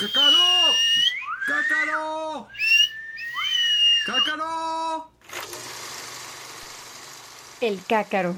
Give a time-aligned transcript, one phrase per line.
[0.00, 0.72] ¡Cácaro!
[1.46, 2.48] ¡Cácaro!
[4.06, 5.10] ¡Cácaro!
[7.60, 8.34] El cácaro.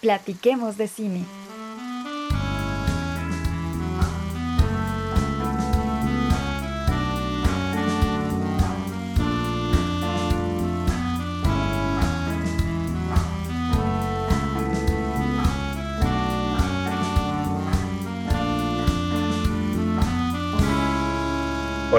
[0.00, 1.26] Platiquemos de cine.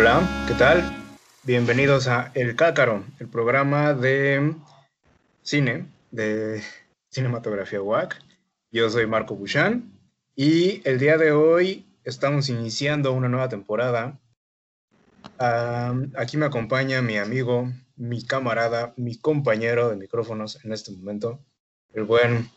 [0.03, 0.83] Hola, ¿qué tal?
[1.43, 4.55] Bienvenidos a El Cácaro, el programa de
[5.43, 6.63] cine, de
[7.11, 8.19] cinematografía WAC.
[8.71, 9.93] Yo soy Marco Buchan
[10.35, 14.19] y el día de hoy estamos iniciando una nueva temporada.
[15.37, 21.45] Aquí me acompaña mi amigo, mi camarada, mi compañero de micrófonos en este momento,
[21.93, 22.49] el buen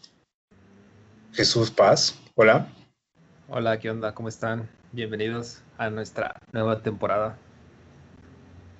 [1.34, 2.18] Jesús Paz.
[2.36, 2.72] Hola.
[3.48, 4.14] Hola, ¿qué onda?
[4.14, 4.68] ¿Cómo están?
[4.92, 7.36] Bienvenidos a nuestra nueva temporada.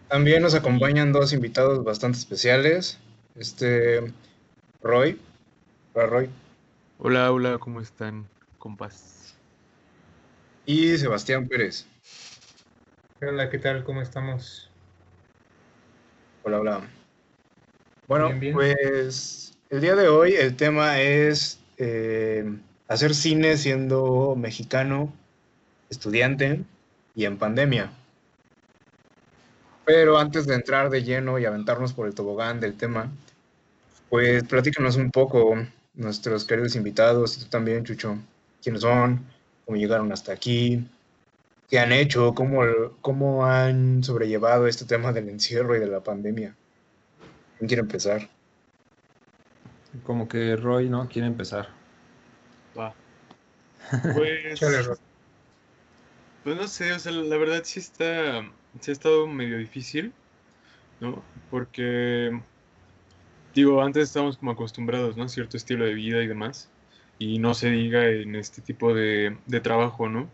[0.09, 2.99] También nos acompañan dos invitados bastante especiales.
[3.37, 4.13] Este,
[4.83, 5.21] Roy.
[5.93, 6.31] Hola, Roy.
[6.99, 8.27] Hola, hola, ¿cómo están,
[8.59, 9.37] compas?
[10.65, 11.87] Y Sebastián Pérez.
[13.21, 13.85] Hola, ¿qué tal?
[13.85, 14.71] ¿Cómo estamos?
[16.43, 16.81] Hola, hola.
[18.09, 18.53] Bueno, Bien, bien.
[18.55, 22.45] pues el día de hoy el tema es eh,
[22.89, 25.13] hacer cine siendo mexicano,
[25.91, 26.65] estudiante
[27.15, 27.91] y en pandemia.
[29.85, 33.11] Pero antes de entrar de lleno y aventarnos por el tobogán del tema,
[34.09, 35.57] pues platícanos un poco,
[35.95, 38.19] nuestros queridos invitados, y tú también, Chucho,
[38.63, 39.25] quiénes son,
[39.65, 40.89] cómo llegaron hasta aquí,
[41.69, 42.63] qué han hecho, cómo,
[43.01, 46.55] cómo han sobrellevado este tema del encierro y de la pandemia.
[47.59, 48.29] ¿Quién quiere empezar?
[50.03, 51.09] Como que Roy, ¿no?
[51.09, 51.84] Quiere empezar.
[52.79, 52.95] Va.
[54.15, 54.61] Pues,
[56.43, 58.43] pues no sé, o sea, la verdad sí está,
[58.81, 60.13] sí ha estado medio difícil,
[61.01, 61.23] ¿no?
[61.51, 62.39] Porque,
[63.55, 65.29] digo, antes estábamos como acostumbrados, ¿no?
[65.29, 66.71] Cierto estilo de vida y demás,
[67.19, 70.29] y no se diga en este tipo de, de trabajo, ¿no?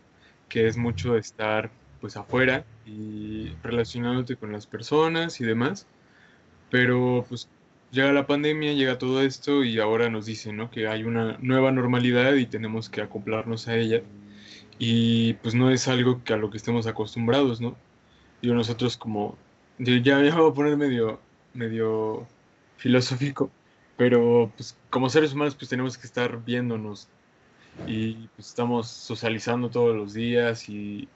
[0.49, 5.87] Que es mucho estar, pues, afuera y relacionándote con las personas y demás,
[6.71, 7.49] pero, pues,
[7.91, 10.71] llega la pandemia, llega todo esto y ahora nos dicen, ¿no?
[10.71, 14.03] Que hay una nueva normalidad y tenemos que acoplarnos a ella.
[14.79, 17.77] Y pues no es algo que a lo que estemos acostumbrados, ¿no?
[18.43, 19.37] Digo, nosotros como,
[19.79, 21.21] ya me voy a poner medio,
[21.55, 22.27] medio
[22.79, 23.51] filosófico,
[23.97, 27.09] pero pues como seres humanos pues tenemos que estar viéndonos
[27.87, 31.09] y pues estamos socializando todos los días y,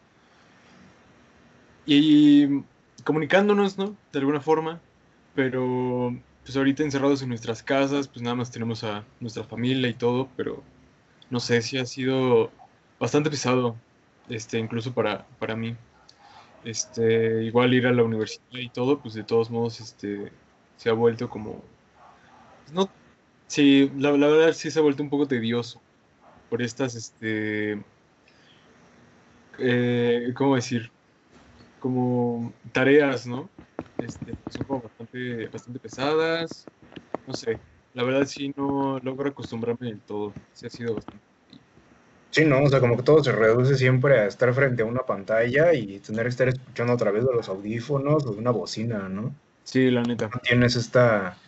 [1.87, 2.63] y
[3.05, 3.97] comunicándonos, ¿no?
[4.13, 4.81] De alguna forma,
[5.35, 6.15] pero
[6.45, 10.29] pues ahorita encerrados en nuestras casas, pues nada más tenemos a nuestra familia y todo,
[10.37, 10.63] pero
[11.31, 12.51] no sé si ha sido
[13.01, 13.77] bastante pesado,
[14.29, 15.75] este, incluso para, para mí.
[16.65, 20.33] Este, igual ir a la universidad y todo, pues de todos modos, este,
[20.77, 21.63] se ha vuelto como,
[22.63, 22.91] pues, no,
[23.47, 25.81] sí, la, la verdad sí se ha vuelto un poco tedioso
[26.51, 27.83] por estas, este,
[29.59, 30.91] eh, ¿cómo decir?
[31.81, 33.49] Como tareas, ¿no?
[33.99, 36.69] Este, son como bastante, bastante pesadas,
[37.27, 37.63] no sé,
[37.93, 41.27] la verdad sí no logro acostumbrarme del todo, sí ha sido bastante.
[42.31, 45.07] Sí, no, o sea, como que todo se reduce siempre a estar frente a una
[45.07, 49.09] pantalla y tener que estar escuchando a través de los audífonos o de una bocina,
[49.09, 49.41] ¿no?
[49.63, 50.31] Sí, la neta.
[50.33, 51.39] No tienes esta,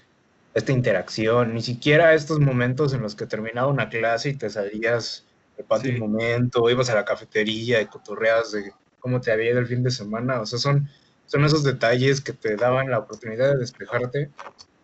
[0.54, 5.26] esta interacción, ni siquiera estos momentos en los que terminaba una clase y te salías
[5.56, 6.00] del patio Sí.
[6.00, 9.82] un momento, ibas a la cafetería y cotorreas de cómo te había ido el fin
[9.82, 10.88] de semana, o sea, son,
[11.26, 14.30] son esos detalles que te daban la oportunidad de despejarte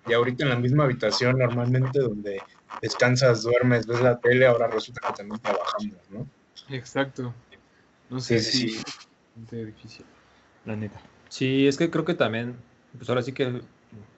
[0.07, 2.43] y ahorita en la misma habitación normalmente donde
[2.81, 6.27] descansas, duermes, ves la tele, ahora resulta que también trabajamos, ¿no?
[6.71, 7.33] Exacto.
[8.11, 8.83] No sé Sí, si sí.
[9.25, 10.05] bastante difícil,
[10.67, 11.01] la neta.
[11.29, 12.57] Sí, es que creo que también,
[12.97, 13.63] pues ahora sí que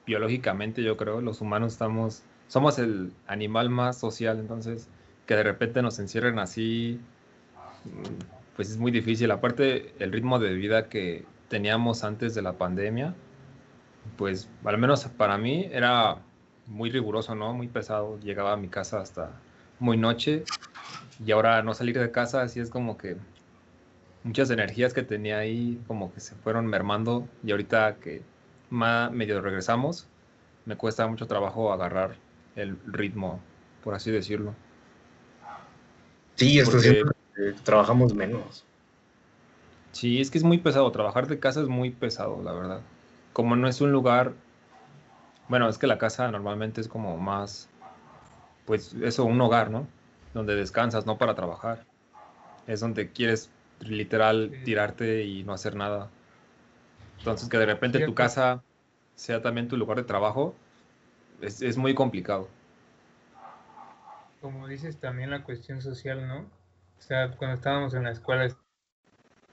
[0.06, 4.88] biológicamente yo creo, los humanos estamos, somos el animal más social, entonces
[5.26, 6.98] que de repente nos encierren así,
[7.84, 9.30] mm, pues es muy difícil.
[9.30, 13.14] Aparte, el ritmo de vida que teníamos antes de la pandemia,
[14.16, 16.18] pues al menos para mí era
[16.66, 17.52] muy riguroso, ¿no?
[17.52, 18.18] Muy pesado.
[18.20, 19.30] Llegaba a mi casa hasta
[19.78, 20.44] muy noche
[21.24, 23.16] y ahora no salir de casa así es como que
[24.22, 28.22] muchas energías que tenía ahí como que se fueron mermando y ahorita que
[28.70, 30.08] más medio regresamos,
[30.64, 32.16] me cuesta mucho trabajo agarrar
[32.56, 33.40] el ritmo,
[33.82, 34.54] por así decirlo.
[36.36, 38.64] Sí, esto Porque- siempre eh, trabajamos menos.
[39.94, 40.90] Sí, es que es muy pesado.
[40.90, 42.80] Trabajar de casa es muy pesado, la verdad.
[43.32, 44.32] Como no es un lugar,
[45.48, 47.68] bueno, es que la casa normalmente es como más,
[48.66, 49.86] pues eso, un hogar, ¿no?
[50.34, 51.84] Donde descansas, no para trabajar.
[52.66, 53.50] Es donde quieres
[53.80, 56.10] literal tirarte y no hacer nada.
[57.18, 58.62] Entonces que de repente tu casa
[59.14, 60.56] sea también tu lugar de trabajo,
[61.40, 62.48] es, es muy complicado.
[64.40, 66.38] Como dices, también la cuestión social, ¿no?
[66.98, 68.44] O sea, cuando estábamos en la escuela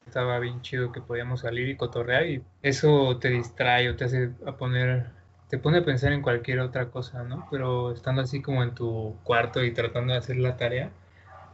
[0.06, 4.31] estaba bien chido que podíamos salir y cotorrear y eso te distrae o te hace
[4.45, 5.12] a poner,
[5.50, 7.48] te pone a pensar en cualquier otra cosa, ¿no?
[7.51, 10.92] Pero estando así como en tu cuarto y tratando de hacer la tarea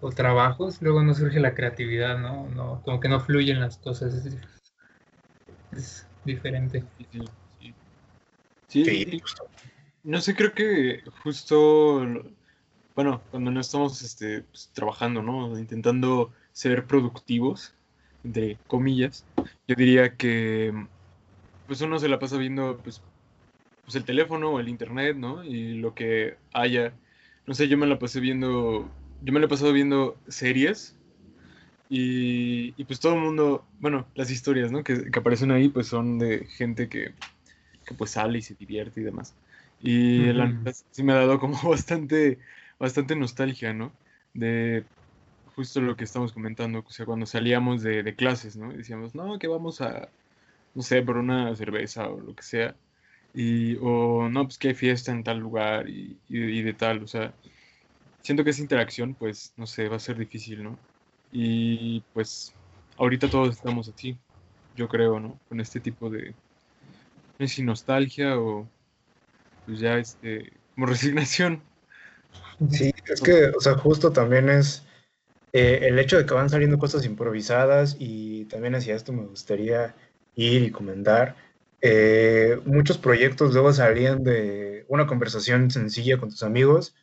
[0.01, 2.49] o trabajos, luego no surge la creatividad, ¿no?
[2.49, 4.47] No, como que no fluyen las cosas, es, dif-
[5.71, 6.83] es diferente.
[8.67, 9.21] Sí, sí, sí.
[10.03, 12.01] No sé, creo que justo,
[12.95, 15.57] bueno, cuando no estamos este, pues, trabajando, ¿no?
[15.59, 17.75] Intentando ser productivos,
[18.24, 19.28] entre comillas,
[19.68, 20.74] yo diría que
[21.66, 23.04] pues uno se la pasa viendo pues,
[23.86, 25.44] pues el teléfono o el internet, ¿no?
[25.44, 27.00] Y lo que haya.
[27.48, 30.98] No sé, yo me la pasé viendo, yo me la he pasado viendo series
[31.90, 34.84] y, y pues todo el mundo, bueno, las historias, ¿no?
[34.84, 37.16] Que, que aparecen ahí pues son de gente que,
[37.86, 39.38] que pues sale y se divierte y demás.
[39.80, 40.48] Y la Ujú.
[40.48, 42.40] neta sí me ha dado como bastante,
[42.80, 43.98] bastante nostalgia, ¿no?
[44.34, 44.88] De
[45.57, 48.71] justo lo que estamos comentando, o sea, cuando salíamos de, de clases, ¿no?
[48.71, 50.07] Decíamos, no, que vamos a,
[50.75, 52.75] no sé, por una cerveza o lo que sea.
[53.33, 57.01] Y, o no, pues que hay fiesta en tal lugar y, y, y de tal,
[57.04, 57.33] o sea,
[58.21, 60.77] siento que esa interacción, pues, no sé, va a ser difícil, ¿no?
[61.31, 62.54] Y pues,
[62.98, 64.15] ahorita todos estamos así,
[64.75, 65.39] yo creo, ¿no?
[65.50, 66.36] Con este tipo de,
[67.39, 68.68] no sé si nostalgia o,
[69.65, 71.63] pues ya, este, como resignación.
[72.69, 74.87] Sí, es que, o sea, justo también es
[75.57, 79.95] eh, el hecho de que van saliendo cosas improvisadas y también hacia esto me gustaría
[80.36, 81.36] ir y comentar.
[81.81, 86.94] Eh, muchos proyectos luego salían de una conversación sencilla con tus amigos.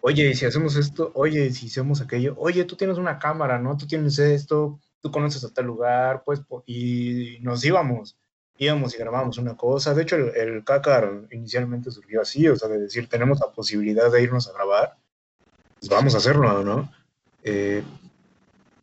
[0.00, 1.10] Oye, ¿y si hacemos esto?
[1.14, 2.36] Oye, ¿y si hacemos aquello?
[2.38, 3.76] Oye, tú tienes una cámara, ¿no?
[3.76, 8.16] Tú tienes esto, tú conoces a tal lugar, pues, y nos íbamos,
[8.58, 9.92] íbamos y grabábamos una cosa.
[9.92, 14.08] De hecho, el, el Cácar inicialmente surgió así, o sea, de decir, tenemos la posibilidad
[14.08, 14.96] de irnos a grabar,
[15.80, 16.88] pues vamos a hacerlo, ¿no?
[17.50, 17.82] Eh,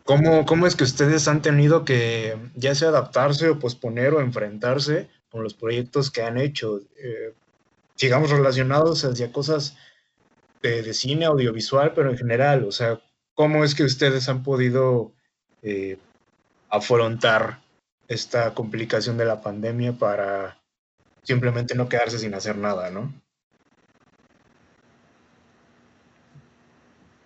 [0.03, 5.07] ¿cómo, cómo es que ustedes han tenido que ya sea adaptarse o posponer o enfrentarse
[5.29, 6.79] con los proyectos que han hecho?
[6.97, 7.35] Eh,
[7.94, 9.77] sigamos relacionados hacia cosas
[10.63, 13.00] de, de cine, audiovisual, pero en general, o sea,
[13.35, 15.13] ¿cómo es que ustedes han podido
[15.62, 16.00] eh,
[16.69, 17.62] afrontar
[18.07, 20.59] esta complicación de la pandemia para
[21.21, 23.13] simplemente no quedarse sin hacer nada, ¿no?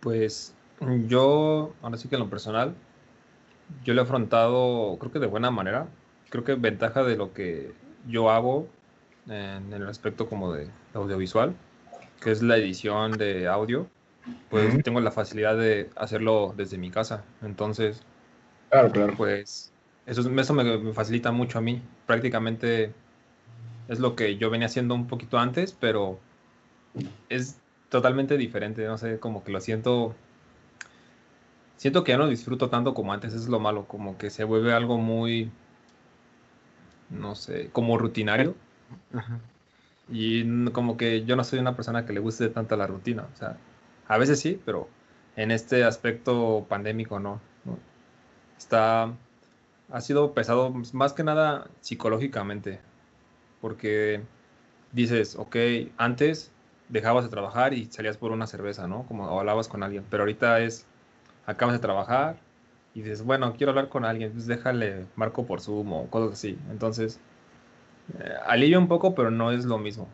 [0.01, 0.53] Pues
[1.07, 2.73] yo, ahora sí que en lo personal,
[3.83, 5.87] yo lo he afrontado, creo que de buena manera.
[6.29, 7.73] Creo que ventaja de lo que
[8.07, 8.67] yo hago
[9.27, 11.53] en el aspecto como de audiovisual,
[12.21, 13.87] que es la edición de audio,
[14.49, 17.23] pues tengo la facilidad de hacerlo desde mi casa.
[17.41, 18.01] Entonces,
[18.69, 19.13] Claro, claro.
[19.17, 19.71] pues
[20.05, 21.81] eso, es- eso me, me facilita mucho a mí.
[22.07, 22.93] Prácticamente
[23.87, 26.19] es lo que yo venía haciendo un poquito antes, pero
[27.29, 27.55] es
[27.89, 28.85] totalmente diferente.
[28.85, 30.15] No sé, como que lo siento.
[31.79, 34.73] Siento que ya no disfruto tanto como antes, es lo malo, como que se vuelve
[34.73, 35.49] algo muy,
[37.09, 38.53] no sé, como rutinario.
[39.13, 39.39] Ajá.
[40.09, 43.29] Y como que yo no soy una persona que le guste tanto la rutina.
[43.33, 43.55] O sea,
[44.09, 44.89] a veces sí, pero
[45.37, 47.39] en este aspecto pandémico no.
[47.63, 47.79] ¿no?
[48.57, 49.13] Está,
[49.89, 52.81] ha sido pesado pues, más que nada psicológicamente,
[53.61, 54.21] porque
[54.91, 55.55] dices, ok,
[55.95, 56.51] antes
[56.89, 59.03] dejabas de trabajar y salías por una cerveza, ¿no?
[59.07, 60.85] Como o hablabas con alguien, pero ahorita es,
[61.49, 62.37] acabas de trabajar
[62.93, 66.57] y dices, bueno, quiero hablar con alguien, pues déjale, marco por Zoom o cosas así.
[66.71, 67.19] Entonces,
[68.19, 70.07] eh, alivia un poco, pero no es lo mismo.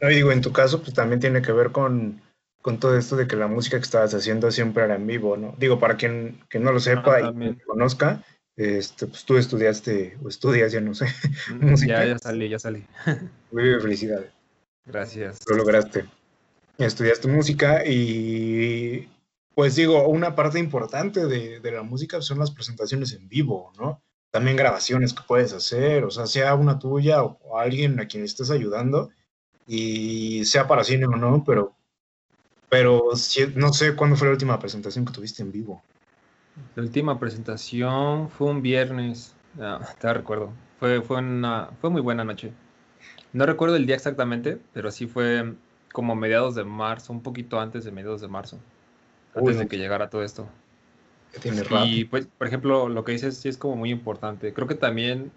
[0.00, 2.20] No, y digo, en tu caso, pues también tiene que ver con,
[2.62, 5.54] con todo esto de que la música que estabas haciendo siempre era en vivo, ¿no?
[5.58, 8.22] Digo, para quien, que no lo sepa y te conozca,
[8.56, 11.06] este, pues tú estudiaste, o estudias, ya no sé,
[11.60, 12.04] Música.
[12.04, 12.84] Ya, ya salí, ya salí.
[13.50, 14.30] muy felicidades.
[14.84, 15.38] Gracias.
[15.48, 16.06] lo lograste.
[16.78, 19.08] Estudiaste música y
[19.58, 24.00] pues digo, una parte importante de, de la música son las presentaciones en vivo, ¿no?
[24.30, 28.52] También grabaciones que puedes hacer, o sea, sea una tuya o, alguien a quien estés
[28.52, 29.10] ayudando
[29.66, 31.74] y sea para cine o no, pero,
[32.68, 33.08] pero
[33.56, 35.82] no sé cuándo fue la última presentación que tuviste en vivo.
[36.76, 40.52] La última presentación fue un viernes, ah, te recuerdo.
[40.78, 42.52] Fue, fue, una, fue muy buena noche.
[43.32, 45.52] No recuerdo el día exactamente, pero sí fue
[45.92, 48.60] como mediados de marzo, un poquito antes de mediados de marzo,
[49.34, 50.48] antes Uy, de que llegara todo esto.
[51.40, 51.62] tiene.
[51.86, 54.52] Y pues, por ejemplo, lo que dices sí es como muy importante.
[54.52, 55.32] Creo que también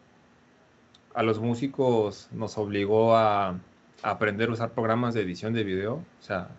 [1.14, 3.60] a los músicos nos obligó a, a
[4.04, 5.96] aprender a usar programas de edición de video.
[5.96, 6.50] O sea,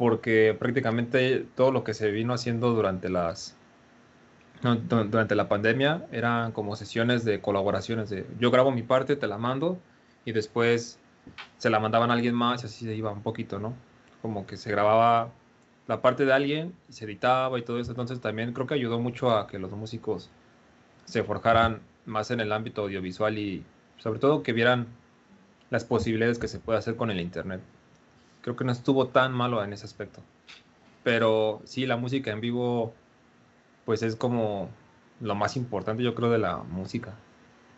[0.00, 3.54] porque prácticamente todo lo que se vino haciendo durante las,
[4.62, 9.36] durante la pandemia eran como sesiones de colaboraciones de yo grabo mi parte, te la
[9.38, 9.78] mando
[10.24, 10.98] y después
[11.58, 13.74] se la mandaban a alguien más y así se iba un poquito, ¿no?
[14.22, 15.32] Como que se grababa
[15.90, 19.00] la parte de alguien y se editaba y todo eso, entonces también creo que ayudó
[19.00, 20.30] mucho a que los músicos
[21.04, 23.64] se forjaran más en el ámbito audiovisual y
[23.98, 24.86] sobre todo que vieran
[25.68, 27.60] las posibilidades que se puede hacer con el internet.
[28.40, 30.22] Creo que no estuvo tan malo en ese aspecto.
[31.02, 32.94] Pero sí, la música en vivo
[33.84, 34.68] pues es como
[35.20, 37.14] lo más importante yo creo de la música.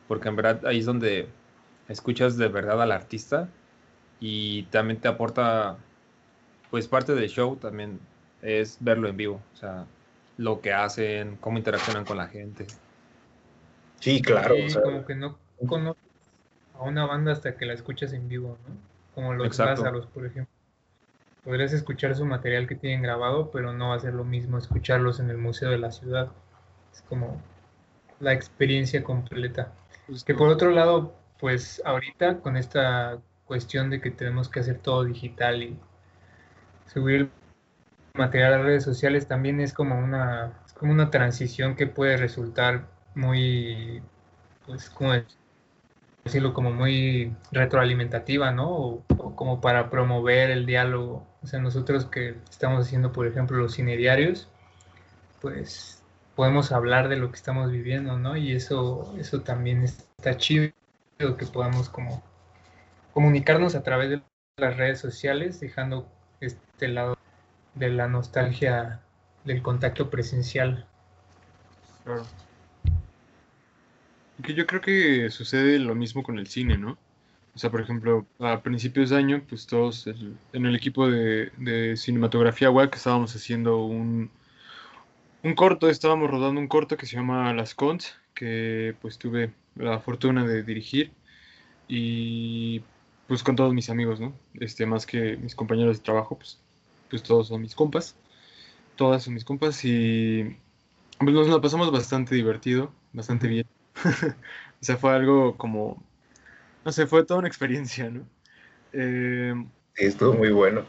[0.06, 1.30] Porque en verdad ahí es donde
[1.88, 3.48] escuchas de verdad al artista
[4.20, 5.78] y también te aporta
[6.72, 8.00] pues parte del show también
[8.40, 9.84] es verlo en vivo, o sea,
[10.38, 12.66] lo que hacen, cómo interaccionan con la gente.
[14.00, 14.54] Sí, claro.
[14.54, 16.02] Sí, o sea, como que no conoces
[16.74, 18.74] a una banda hasta que la escuchas en vivo, ¿no?
[19.14, 19.82] Como los Exacto.
[19.82, 20.50] Lázaros, por ejemplo.
[21.44, 25.20] Podrías escuchar su material que tienen grabado, pero no va a ser lo mismo escucharlos
[25.20, 26.32] en el Museo de la Ciudad.
[26.90, 27.38] Es como
[28.18, 29.74] la experiencia completa.
[30.06, 30.24] Justo.
[30.24, 35.04] Que por otro lado, pues ahorita con esta cuestión de que tenemos que hacer todo
[35.04, 35.76] digital y
[36.86, 37.30] subir
[38.14, 42.88] material a redes sociales también es como una, es como una transición que puede resultar
[43.14, 44.02] muy,
[44.66, 45.12] pues, como
[46.24, 48.70] decirlo, como muy retroalimentativa, ¿no?
[48.70, 51.26] O, o como para promover el diálogo.
[51.42, 54.48] O sea, nosotros que estamos haciendo, por ejemplo, los cinediarios,
[55.40, 56.02] pues
[56.36, 58.36] podemos hablar de lo que estamos viviendo, ¿no?
[58.36, 60.72] Y eso, eso también está chido
[61.18, 62.22] que podamos como
[63.12, 64.22] comunicarnos a través de
[64.56, 66.08] las redes sociales, dejando
[66.46, 67.16] este lado
[67.74, 69.00] de la nostalgia
[69.44, 70.86] del contacto presencial.
[72.04, 72.24] Claro.
[74.42, 76.98] Que yo creo que sucede lo mismo con el cine, ¿no?
[77.54, 81.52] O sea, por ejemplo, a principios de año, pues todos el- en el equipo de,
[81.58, 84.30] de cinematografía WAC estábamos haciendo un,
[85.42, 90.00] un corto, estábamos rodando un corto que se llama Las Cons, que pues tuve la
[90.00, 91.12] fortuna de dirigir
[91.88, 92.82] y
[93.26, 94.32] pues con todos mis amigos, ¿no?
[94.54, 96.60] Este, más que mis compañeros de trabajo, pues,
[97.10, 98.16] pues todos son mis compas,
[98.96, 100.56] todas son mis compas y
[101.18, 103.66] pues nos la pasamos bastante divertido, bastante bien.
[104.80, 106.02] O sea, fue algo como,
[106.84, 108.26] no sé, fue toda una experiencia, ¿no?
[108.92, 109.54] Eh,
[109.94, 110.84] sí, estuvo muy bueno.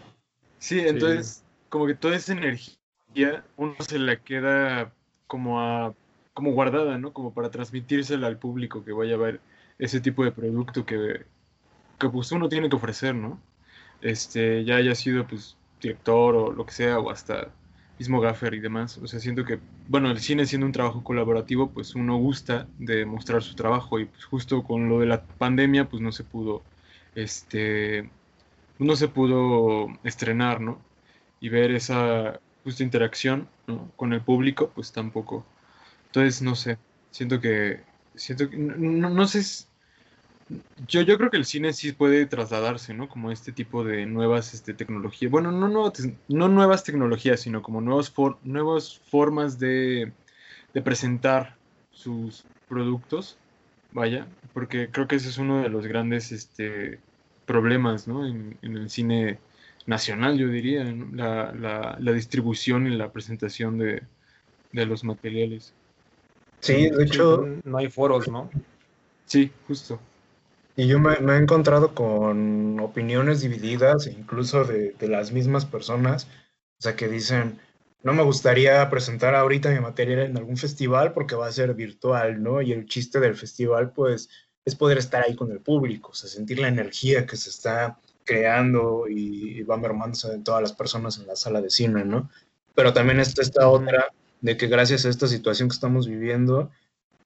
[0.57, 4.91] sí, entonces, como que toda esa energía, uno se la queda
[5.27, 5.93] como a,
[6.33, 7.13] como guardada, ¿no?
[7.13, 9.41] Como para transmitírsela al público que vaya a ver
[9.77, 11.27] ese tipo de producto que,
[11.99, 13.41] que pues uno tiene que ofrecer, ¿no?
[14.01, 17.55] Este, ya haya sido pues director o lo que sea, o hasta
[17.99, 18.97] mismo gaffer y demás.
[18.97, 23.05] O sea, siento que, bueno, el cine siendo un trabajo colaborativo, pues uno gusta de
[23.05, 26.63] mostrar su trabajo y pues justo con lo de la pandemia, pues no se pudo,
[27.15, 28.11] este,
[28.79, 30.85] no se pudo estrenar, ¿no?
[31.39, 33.91] Y ver esa justa interacción, ¿no?
[33.95, 35.45] Con el público, pues tampoco.
[36.07, 36.77] Entonces, no sé,
[37.11, 37.81] siento que,
[38.15, 39.43] siento que, no, no- sé,
[40.87, 43.07] yo, yo creo que el cine sí puede trasladarse, ¿no?
[43.09, 45.31] Como este tipo de nuevas este, tecnologías.
[45.31, 50.13] Bueno, no, nuevas- no nuevas tecnologías, sino como nuevos for- nuevas formas de,
[50.73, 51.57] de presentar
[51.91, 53.37] sus productos.
[53.91, 57.01] Vaya, porque creo que ese es uno de los grandes este,
[57.45, 58.25] problemas, ¿no?
[58.27, 59.39] En, en el cine
[59.85, 61.15] nacional, yo diría, ¿no?
[61.15, 64.01] La, la- la distribución y la presentación de,
[64.71, 65.75] de los materiales.
[66.61, 68.49] Sí, de hecho, no hay foros, ¿no?
[69.25, 69.99] Sí, justo.
[70.75, 76.27] Y yo me, me he encontrado con opiniones divididas, incluso de, de las mismas personas,
[76.79, 77.59] o sea, que dicen,
[78.01, 82.41] no me gustaría presentar ahorita mi material en algún festival porque va a ser virtual,
[82.41, 82.61] ¿no?
[82.61, 84.29] Y el chiste del festival, pues,
[84.65, 87.99] es poder estar ahí con el público, o sea, sentir la energía que se está
[88.23, 92.29] creando y, y va mermándose en todas las personas en la sala de cine, ¿no?
[92.73, 94.07] Pero también está esta otra
[94.41, 96.71] de que gracias a esta situación que estamos viviendo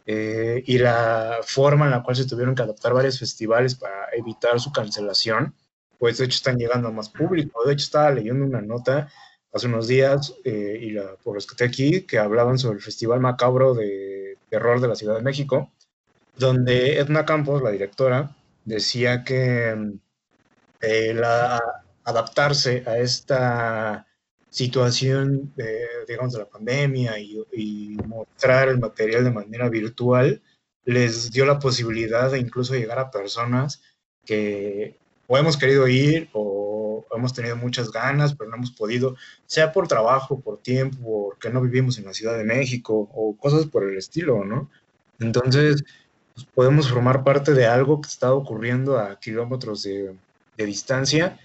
[0.09, 4.57] eh, y la forma en la cual se tuvieron que adaptar varios festivales para evitar
[4.61, 5.53] su cancelación,
[5.99, 7.65] pues de hecho están llegando a más público.
[7.65, 9.09] De hecho estaba leyendo una nota
[9.53, 13.73] hace unos días eh, y la, por rescaté aquí que hablaban sobre el Festival Macabro
[13.73, 15.71] de Terror de la Ciudad de México,
[16.37, 18.33] donde Edna Campos, la directora,
[18.63, 19.99] decía que
[20.79, 21.61] eh, la,
[22.05, 24.07] adaptarse a esta
[24.49, 30.41] situación, de, digamos, de la pandemia y, y mostrar el material de manera virtual,
[30.85, 33.81] les dio la posibilidad de incluso llegar a personas
[34.25, 39.71] que o hemos querido ir o hemos tenido muchas ganas, pero no hemos podido, sea
[39.73, 43.83] por trabajo, por tiempo, porque no vivimos en la Ciudad de México o cosas por
[43.83, 44.69] el estilo, ¿no?
[45.19, 45.83] Entonces,
[46.33, 50.15] pues, podemos formar parte de algo que está ocurriendo a kilómetros de,
[50.55, 51.39] de distancia.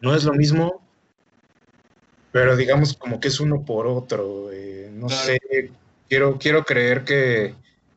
[0.00, 0.82] No es lo mismo,
[2.36, 4.52] pero digamos como que es uno por otro.
[4.52, 5.22] eh, no Claro.
[5.22, 5.40] sé
[6.06, 7.54] quiero, quiero creer que,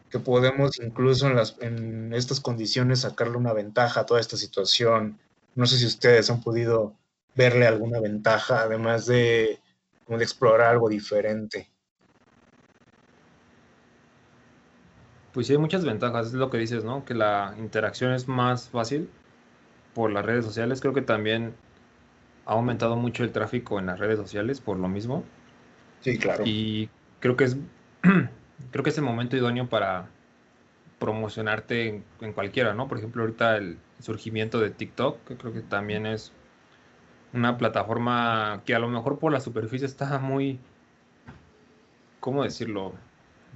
[0.10, 5.20] que podemos incluso en, las, en estas condiciones sacarle una ventaja a toda esta situación.
[5.56, 6.96] No sé si ustedes han podido
[7.36, 9.60] verle alguna ventaja, además de,
[10.06, 11.68] como de explorar algo diferente.
[15.34, 17.04] Pues sí, hay muchas ventajas, es lo que dices, ¿no?
[17.04, 19.10] Que la interacción es más fácil
[19.94, 20.80] por las redes sociales.
[20.80, 21.54] Creo que también
[22.50, 25.24] ha aumentado mucho el tráfico en las redes sociales por lo mismo.
[26.02, 26.44] Sí, claro.
[26.48, 26.90] Y
[27.20, 27.56] creo que es
[28.72, 30.08] creo que es el momento idóneo para
[30.98, 32.88] promocionarte en, en, cualquiera, ¿no?
[32.88, 36.34] Por ejemplo, ahorita el surgimiento de TikTok, que creo que también es
[37.34, 40.60] una plataforma que a lo mejor por la superficie está muy,
[42.20, 42.94] ¿cómo decirlo?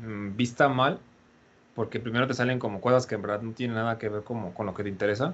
[0.05, 0.99] Mm, vista mal,
[1.73, 4.53] porque primero te salen como cosas que en verdad no tienen nada que ver como
[4.53, 5.33] con lo que te interesa,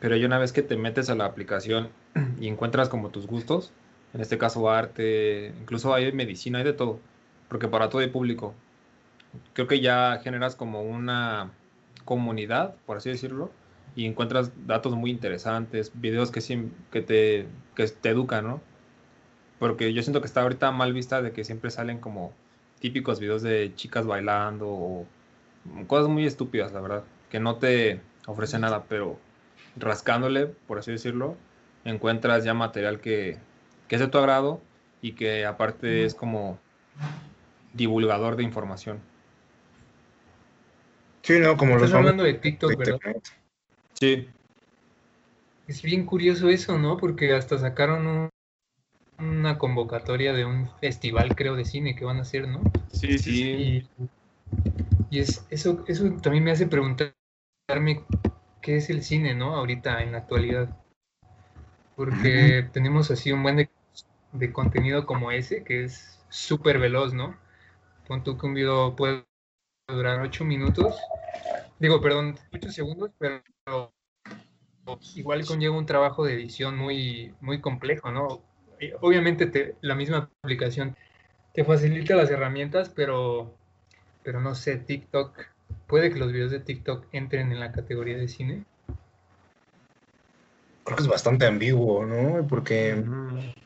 [0.00, 1.90] pero ya una vez que te metes a la aplicación
[2.40, 3.72] y encuentras como tus gustos,
[4.12, 7.00] en este caso arte, incluso hay medicina, hay de todo,
[7.48, 8.54] porque para todo hay público.
[9.52, 11.50] Creo que ya generas como una
[12.04, 13.50] comunidad, por así decirlo,
[13.96, 16.40] y encuentras datos muy interesantes, videos que,
[16.90, 18.60] que, te, que te educan, ¿no?
[19.58, 22.32] Porque yo siento que está ahorita mal vista de que siempre salen como
[22.80, 25.06] típicos videos de chicas bailando o
[25.86, 29.18] cosas muy estúpidas, la verdad, que no te ofrecen nada, pero
[29.76, 31.36] rascándole, por así decirlo,
[31.84, 33.38] encuentras ya material que,
[33.88, 34.60] que es de tu agrado
[35.02, 36.58] y que aparte es como
[37.72, 39.00] divulgador de información.
[41.22, 42.98] Sí, no, como Estás hablando de TikTok, ¿verdad?
[43.94, 44.28] Sí.
[45.66, 46.98] Es bien curioso eso, ¿no?
[46.98, 48.30] Porque hasta sacaron un,
[49.18, 52.60] una convocatoria de un festival, creo, de cine que van a hacer, ¿no?
[52.92, 53.42] Sí, sí.
[53.42, 53.88] Y,
[55.10, 57.14] y es, eso, eso también me hace preguntarme
[58.64, 59.54] qué es el cine, ¿no?
[59.54, 60.74] Ahorita, en la actualidad.
[61.96, 63.70] Porque tenemos así un buen de,
[64.32, 67.36] de contenido como ese, que es súper veloz, ¿no?
[68.08, 69.24] Pon tú que un video puede
[69.86, 70.98] durar ocho minutos,
[71.78, 73.42] digo, perdón, ocho segundos, pero
[75.14, 78.42] igual conlleva un trabajo de edición muy, muy complejo, ¿no?
[79.02, 80.96] Obviamente te, la misma aplicación
[81.52, 83.54] te facilita las herramientas, pero,
[84.22, 85.53] pero no sé, TikTok,
[85.86, 88.64] ¿puede que los videos de TikTok entren en la categoría de cine?
[90.84, 92.46] Creo que es bastante ambiguo, ¿no?
[92.46, 93.02] Porque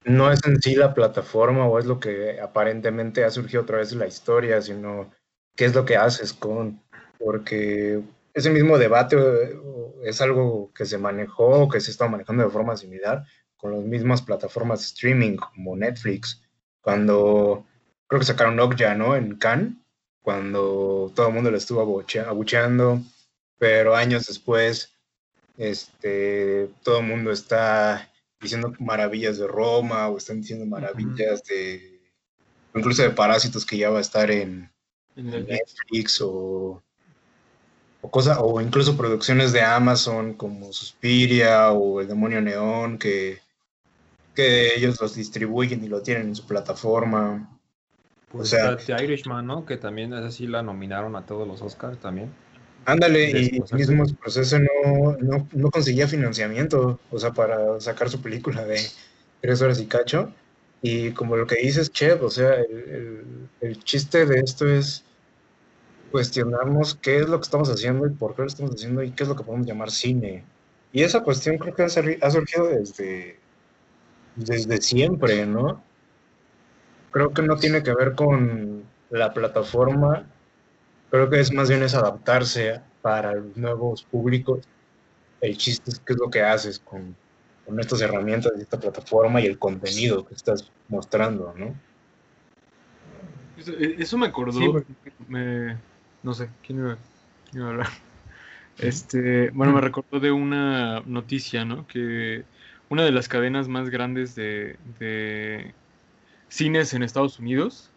[0.04, 3.90] no es en sí la plataforma o es lo que aparentemente ha surgido a través
[3.90, 5.10] de la historia, sino
[5.56, 6.80] qué es lo que haces con,
[7.18, 8.00] porque
[8.34, 9.58] ese mismo debate eh,
[10.04, 13.24] es algo que se manejó, que se está manejando de forma similar
[13.56, 16.40] con las mismas plataformas de streaming como Netflix,
[16.80, 17.66] cuando
[18.06, 19.16] creo que sacaron Okja, ¿no?
[19.16, 19.74] En Cannes,
[20.28, 23.00] cuando todo el mundo lo estuvo abucheando,
[23.56, 24.92] pero años después,
[25.56, 32.12] este, todo el mundo está diciendo maravillas de Roma o están diciendo maravillas de,
[32.74, 34.70] incluso de Parásitos que ya va a estar en,
[35.16, 36.82] Netflix o,
[38.02, 43.40] o, cosa, o incluso producciones de Amazon como Suspiria o El Demonio Neón que,
[44.34, 47.57] que ellos los distribuyen y lo tienen en su plataforma.
[48.30, 49.64] Pues o sea, The Irishman, ¿no?
[49.64, 52.30] Que también es así la nominaron a todos los Oscars también.
[52.84, 58.64] Ándale, y mismo proceso no, no, no, conseguía financiamiento, o sea, para sacar su película
[58.64, 58.80] de
[59.40, 60.32] tres horas y cacho.
[60.80, 63.24] Y como lo que dices, Chef, o sea, el, el,
[63.60, 65.04] el chiste de esto es
[66.10, 69.24] cuestionarnos qué es lo que estamos haciendo y por qué lo estamos haciendo y qué
[69.24, 70.44] es lo que podemos llamar cine.
[70.92, 73.38] Y esa cuestión creo que ha, surgido desde,
[74.36, 75.82] desde siempre, ¿no?
[77.18, 80.24] Creo que no tiene que ver con la plataforma,
[81.10, 84.60] creo que es más bien es adaptarse para los nuevos públicos.
[85.40, 87.16] El chiste es qué es lo que haces con,
[87.66, 91.74] con estas herramientas de esta plataforma y el contenido que estás mostrando, ¿no?
[93.56, 94.84] Eso, eso me acordó,
[95.26, 95.76] me,
[96.22, 97.88] no sé, ¿quién iba, a hablar?
[98.78, 101.84] Este, bueno, me recordó de una noticia, ¿no?
[101.88, 102.44] Que
[102.88, 105.74] una de las cadenas más grandes de, de
[106.48, 107.90] cines en Estados Unidos,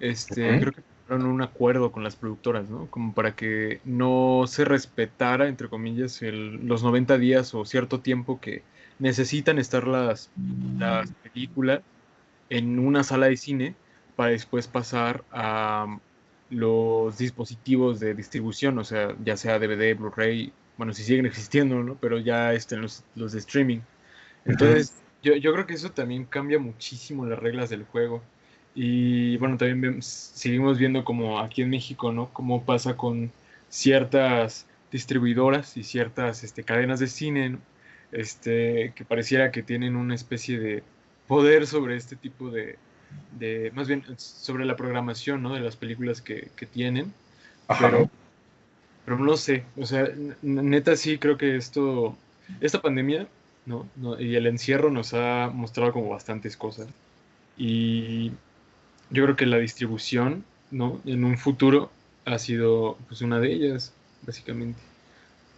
[0.00, 2.86] este, creo que firmaron un acuerdo con las productoras, ¿no?
[2.86, 8.40] Como para que no se respetara, entre comillas, el, los 90 días o cierto tiempo
[8.40, 8.62] que
[8.98, 10.30] necesitan estar las,
[10.78, 11.80] las películas
[12.50, 13.74] en una sala de cine
[14.14, 15.98] para después pasar a
[16.48, 21.96] los dispositivos de distribución, o sea, ya sea DVD, Blu-ray, bueno, si siguen existiendo, ¿no?
[22.00, 23.80] Pero ya estén los, los de streaming.
[24.44, 24.94] Entonces,
[25.26, 28.22] yo, yo, creo que eso también cambia muchísimo las reglas del juego.
[28.74, 32.32] Y bueno, también seguimos viendo como aquí en México, ¿no?
[32.32, 33.32] Cómo pasa con
[33.68, 37.58] ciertas distribuidoras y ciertas este, cadenas de cine,
[38.12, 40.82] este, que pareciera que tienen una especie de
[41.26, 42.78] poder sobre este tipo de,
[43.38, 45.54] de, más bien sobre la programación, ¿no?
[45.54, 47.12] De las películas que, que tienen.
[47.66, 47.90] Ajá.
[47.90, 48.10] Pero,
[49.04, 50.08] pero no sé, o sea,
[50.42, 52.16] neta sí creo que esto,
[52.60, 53.26] esta pandemia,
[53.66, 53.88] ¿no?
[53.96, 56.88] No, Y el encierro nos ha mostrado como bastantes cosas.
[57.56, 58.30] Y
[59.10, 61.00] yo creo que la distribución, ¿no?
[61.04, 61.90] En un futuro
[62.24, 64.80] ha sido pues una de ellas, básicamente.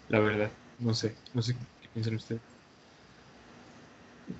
[0.08, 2.40] La verdad, no sé, no sé qué piensan ustedes.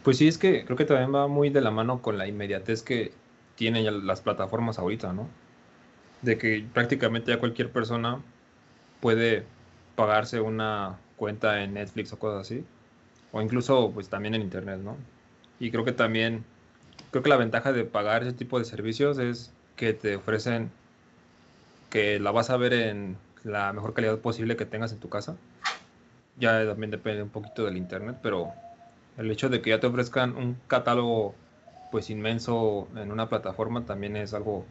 [0.03, 2.83] Pues sí, es que creo que también va muy de la mano con la inmediatez
[2.83, 3.13] que
[3.57, 5.29] tienen las plataformas ahorita, ¿no?
[6.23, 8.21] De que prácticamente ya cualquier persona
[9.01, 9.45] puede
[9.97, 12.65] pagarse una cuenta en Netflix o cosas así,
[13.33, 14.97] o incluso pues también en internet, ¿no?
[15.61, 16.45] Y creo que también,
[17.11, 20.71] creo que la ventaja de pagar ese tipo de servicios es que te ofrecen
[21.91, 25.37] que la vas a ver en la mejor calidad posible que tengas en tu casa.
[26.39, 28.53] Ya también depende un poquito del internet, pero
[29.17, 31.35] el hecho de que ya te ofrezcan un catálogo
[31.91, 34.65] pues inmenso en una plataforma también es algo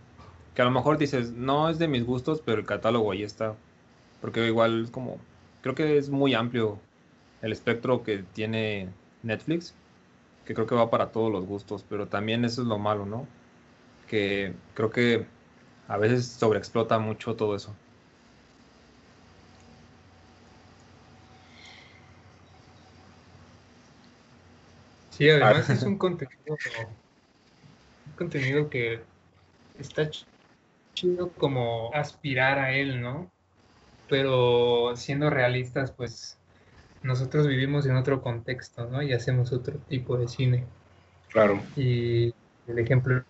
[0.54, 3.54] que a lo mejor dices, no es de mis gustos, pero el catálogo ahí está.
[4.22, 5.18] Porque igual es como,
[5.62, 6.80] creo que es muy amplio
[7.42, 9.76] el espectro que tiene Netflix,
[10.46, 13.28] que creo que va para todos los gustos, pero también eso es lo malo, ¿no?
[14.08, 15.28] Que creo que
[15.88, 17.76] a veces sobreexplota mucho todo eso.
[25.10, 26.60] Sí, además es un contenido,
[28.06, 29.06] un contenido que
[29.76, 30.28] está ch-
[30.96, 33.34] chido como aspirar a él, ¿no?
[34.08, 36.40] Pero siendo realistas, pues
[37.04, 39.02] nosotros vivimos en otro contexto, ¿no?
[39.02, 40.66] Y hacemos otro tipo de cine.
[41.30, 41.62] Claro.
[41.76, 42.34] Y
[42.68, 43.24] el ejemplo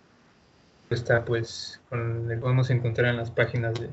[0.89, 3.89] está, pues, con, le podemos encontrar en las páginas de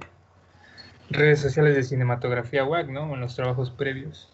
[1.10, 3.10] redes sociales de cinematografía WAC, ¿no?
[3.10, 4.28] O en los trabajos previos.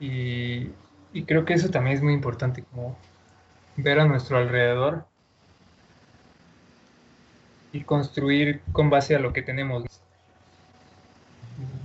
[0.00, 0.70] Y,
[1.12, 2.96] y creo que eso también es muy importante, como
[3.76, 5.04] ver a nuestro alrededor
[7.72, 9.84] y construir con base a lo que tenemos.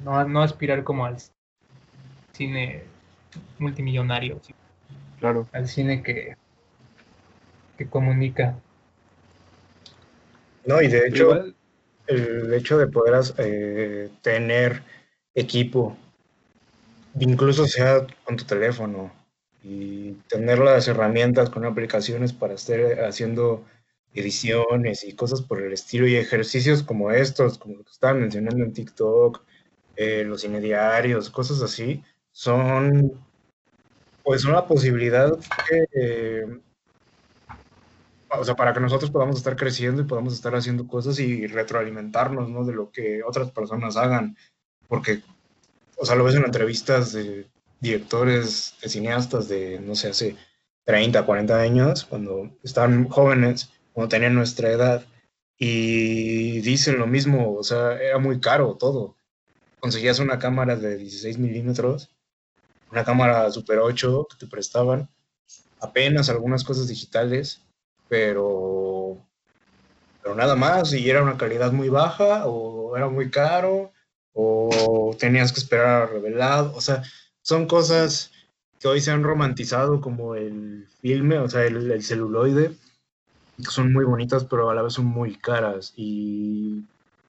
[0.03, 1.17] No, no aspirar como al
[2.39, 2.84] cine
[3.58, 4.39] multimillonario,
[5.19, 5.45] Claro.
[5.52, 6.38] al cine que,
[7.78, 8.58] que comunica.
[10.65, 11.56] No, y de hecho, igual,
[12.08, 14.82] el hecho de poder eh, tener
[15.36, 15.97] equipo,
[17.19, 19.12] incluso sea con tu teléfono,
[19.62, 23.65] y tener las herramientas con aplicaciones para estar haciendo
[24.13, 28.63] ediciones y cosas por el estilo y ejercicios como estos, como lo que estaban mencionando
[28.63, 29.43] en TikTok,
[29.97, 32.02] eh, los cinediarios, cosas así,
[32.39, 33.19] son
[34.23, 36.47] pues una posibilidad que, eh,
[38.30, 42.47] o sea, para que nosotros podamos estar creciendo y podamos estar haciendo cosas y retroalimentarnos,
[42.49, 42.63] ¿no?
[42.63, 44.38] De lo que otras personas hagan,
[44.88, 45.21] porque,
[45.97, 47.49] o sea, lo ves en entrevistas de
[47.82, 50.38] directores, de cineastas de, no sé, hace
[50.86, 55.06] 30, 40 años, cuando estaban jóvenes, cuando tenían nuestra edad,
[55.58, 59.17] y dicen lo mismo, o sea, era muy caro todo.
[59.82, 62.10] Conseguías una cámara de 16 milímetros,
[62.91, 65.10] una cámara Super 8 que te prestaban,
[65.80, 67.62] apenas algunas cosas digitales,
[68.08, 69.17] pero,
[70.21, 73.91] pero nada más, y era una calidad muy baja, o era muy caro,
[74.34, 77.04] o tenías que esperar a revelado, o sea,
[77.41, 78.32] son cosas
[78.80, 82.75] que hoy se han romantizado como el filme, o sea, el, el celuloide,
[83.58, 86.84] que son muy bonitas, pero a la vez son muy caras, y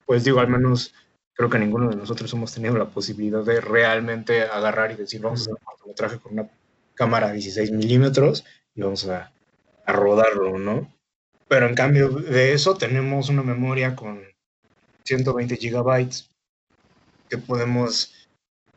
[0.06, 0.94] pues digo, al menos
[1.40, 5.40] creo que ninguno de nosotros hemos tenido la posibilidad de realmente agarrar y decir, vamos
[5.40, 6.50] a hacer un cortometraje con una
[6.92, 9.32] cámara 16 milímetros y vamos a,
[9.86, 10.92] a rodarlo, ¿no?
[11.48, 14.20] Pero en cambio de eso tenemos una memoria con
[15.04, 16.28] 120 gigabytes
[17.30, 18.12] que podemos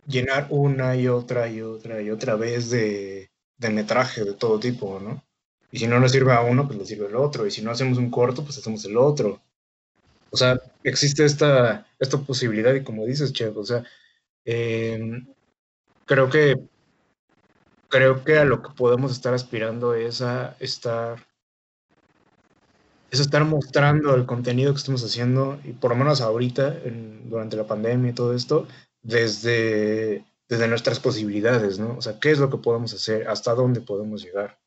[0.08, 5.02] llenar una y otra y otra y otra vez de, de metraje de todo tipo,
[5.02, 5.22] ¿no?
[5.70, 7.46] Y si no nos sirve a uno, pues le sirve al otro.
[7.46, 9.42] Y si no hacemos un corto, pues hacemos el otro.
[10.34, 13.84] O sea, existe esta, esta posibilidad y como dices, Chef, o sea,
[14.46, 15.00] eh,
[16.06, 16.60] creo que
[17.88, 21.24] creo que a lo que podemos estar aspirando es a estar
[23.12, 27.56] es estar mostrando el contenido que estamos haciendo y por lo menos ahorita en, durante
[27.56, 28.68] la pandemia y todo esto
[29.04, 31.96] desde desde nuestras posibilidades, ¿no?
[31.96, 33.28] O sea, ¿qué es lo que podemos hacer?
[33.28, 34.60] ¿Hasta dónde podemos llegar?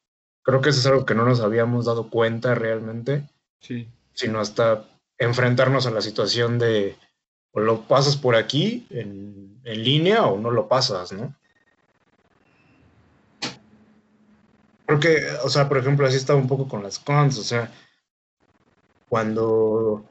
[0.42, 3.28] Creo que eso es algo que no nos habíamos dado cuenta realmente,
[3.60, 3.88] Sí.
[4.12, 4.84] sino hasta
[5.18, 6.96] enfrentarnos a la situación de
[7.52, 11.34] o lo pasas por aquí en, en línea o no lo pasas, ¿no?
[14.86, 17.72] Creo que, o sea, por ejemplo, así estaba un poco con las cons, o sea,
[19.08, 20.04] cuando,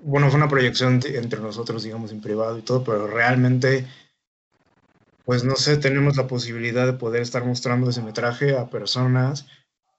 [0.00, 3.86] bueno, fue una proyección entre nosotros, digamos, en privado y todo, pero realmente,
[5.24, 9.46] pues no sé, tenemos la posibilidad de poder estar mostrando ese metraje a personas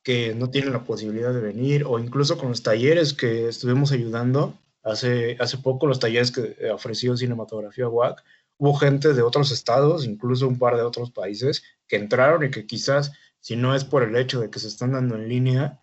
[0.06, 4.54] que no tienen la posibilidad de venir, o incluso con los talleres que estuvimos ayudando
[4.84, 8.24] hace, hace poco, los talleres que ofreció Cinematografía WAC,
[8.60, 12.68] hubo gente de otros estados, incluso un par de otros países, que entraron y que
[12.68, 15.80] quizás, si no es por el hecho de que se están dando en línea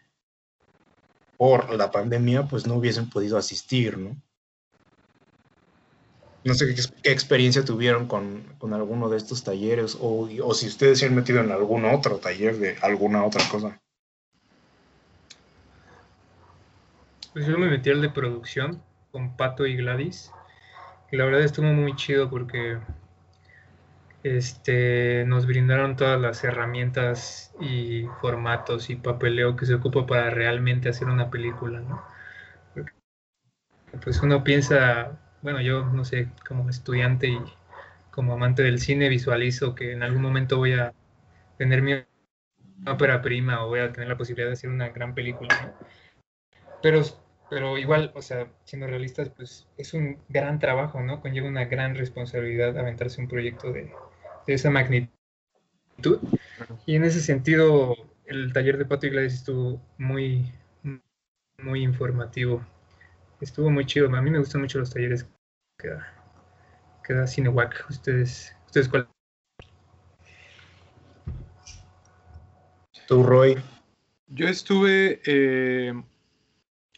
[1.37, 4.17] por la pandemia, pues no hubiesen podido asistir, ¿no?
[6.45, 10.69] No sé qué, qué experiencia tuvieron con, con, alguno de estos talleres o, o si
[10.69, 13.83] ustedes se han metido en algún otro taller de alguna otra cosa.
[17.33, 20.31] Pues yo me metí al de producción con Pato y Gladys.
[21.11, 22.79] Y la verdad estuvo muy chido porque
[24.23, 30.88] este, nos brindaron todas las herramientas y formatos y papeleo que se ocupa para realmente
[30.88, 32.03] hacer una película, ¿no?
[34.03, 37.38] Pues uno piensa, bueno, yo no sé, como estudiante y
[38.11, 40.92] como amante del cine visualizo que en algún momento voy a
[41.59, 41.95] tener mi
[42.87, 45.73] ópera prima o voy a tener la posibilidad de hacer una gran película, ¿no?
[46.83, 47.03] Pero
[47.53, 51.21] pero igual, o sea, siendo realistas, pues es un gran trabajo, ¿no?
[51.21, 53.93] Conlleva una gran responsabilidad aventarse un proyecto de,
[54.47, 55.11] esa magnitud.
[56.87, 60.51] Y en ese sentido, el taller de Pato Iglesias estuvo muy,
[61.59, 62.65] muy informativo.
[63.43, 64.07] Estuvo muy chido.
[64.07, 65.29] A mí me gustan mucho los talleres
[65.77, 66.11] que da,
[67.05, 67.85] que da Cinewac.
[67.91, 69.07] ¿Ustedes, ¿Ustedes cuál?
[73.07, 73.59] ¿Tú, Roy?
[74.29, 75.93] Yo estuve eh,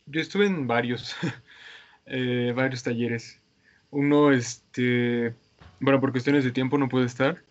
[0.07, 1.17] yo estuve en varios,
[2.07, 3.41] eh, varios talleres.
[3.91, 5.35] Uno, este,
[5.81, 7.43] bueno, por cuestiones de tiempo no pude estar,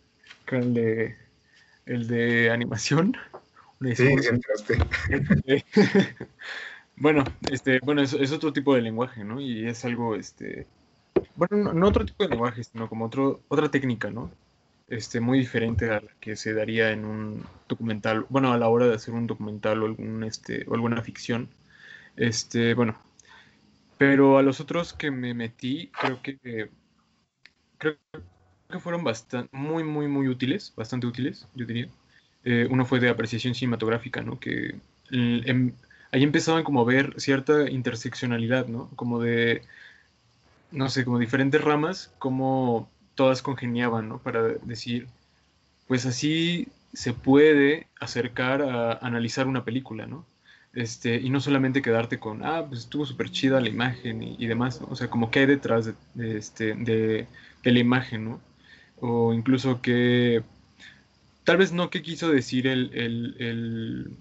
[0.48, 1.16] el de,
[1.86, 3.18] el de animación.
[3.96, 4.78] Sí, entraste.
[6.96, 9.42] bueno, este, bueno, es, es, otro tipo de lenguaje, ¿no?
[9.42, 10.68] Y es algo, este,
[11.36, 14.32] bueno, no, otro tipo de lenguaje, sino como otro, otra técnica, ¿no?
[14.88, 18.88] Este, muy diferente a la que se daría en un documental, bueno, a la hora
[18.88, 21.50] de hacer un documental o, algún, este, o alguna ficción.
[22.16, 22.98] Este, bueno.
[23.98, 26.70] Pero a los otros que me metí, creo que
[27.78, 27.98] creo
[28.70, 31.90] que fueron bastante, muy, muy, muy útiles, bastante útiles, yo diría.
[32.44, 34.40] Eh, uno fue de apreciación cinematográfica, ¿no?
[34.40, 34.76] Que
[35.12, 35.74] em,
[36.12, 38.90] ahí empezaban como a ver cierta interseccionalidad, ¿no?
[38.96, 39.64] Como de,
[40.72, 44.20] no sé, como diferentes ramas, como todas congeniaban, ¿no?
[44.20, 45.08] Para decir,
[45.88, 50.26] pues así se puede acercar a analizar una película, ¿no?
[50.74, 54.82] Este, y no solamente quedarte con, ah, pues estuvo súper chida la imagen y, demás,
[54.82, 54.88] ¿no?
[54.90, 57.28] O sea, como que hay detrás de, este, de,
[57.64, 58.42] la imagen, ¿no?
[59.00, 60.44] O incluso que,
[61.44, 64.18] tal vez no qué quiso decir el, el,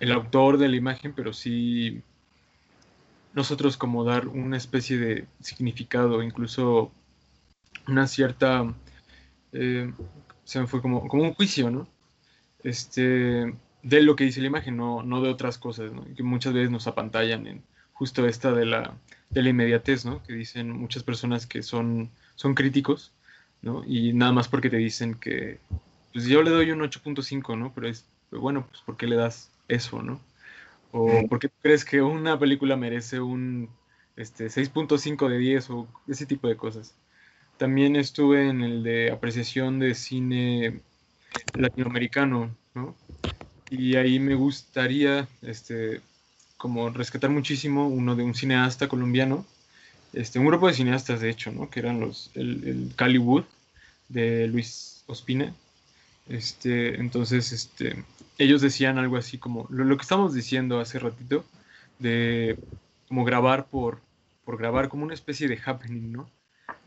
[0.00, 2.02] el, autor de la imagen, pero sí
[3.34, 6.92] nosotros como dar una especie de significado, incluso
[7.88, 8.74] una cierta,
[9.52, 9.92] eh,
[10.44, 11.88] se me fue como, como un juicio, ¿no?
[12.62, 16.04] Este, de lo que dice la imagen, no, no de otras cosas, ¿no?
[16.16, 18.94] que muchas veces nos apantallan en justo esta de la,
[19.28, 20.22] de la inmediatez, ¿no?
[20.24, 23.12] que dicen muchas personas que son, son críticos,
[23.62, 23.84] ¿no?
[23.86, 25.60] y nada más porque te dicen que,
[26.12, 27.72] pues yo le doy un 8.5, ¿no?
[27.74, 30.20] pero es, bueno, pues ¿por qué le das eso, ¿no?
[30.96, 33.68] O ¿por qué crees que una película merece un
[34.16, 36.94] este, 6.5 de 10 o ese tipo de cosas?
[37.56, 40.82] También estuve en el de apreciación de cine
[41.54, 42.94] latinoamericano, ¿no?
[43.78, 46.00] Y ahí me gustaría este,
[46.56, 49.44] como rescatar muchísimo uno de un cineasta colombiano,
[50.12, 51.70] este, un grupo de cineastas de hecho, ¿no?
[51.70, 53.44] que eran los, el, el Caliwood
[54.08, 55.54] de Luis Ospina.
[56.28, 58.04] Este, entonces, este,
[58.38, 61.44] ellos decían algo así como lo, que estamos diciendo hace ratito,
[61.98, 62.58] de
[63.08, 64.00] como grabar por,
[64.44, 66.30] por grabar, como una especie de happening, ¿no?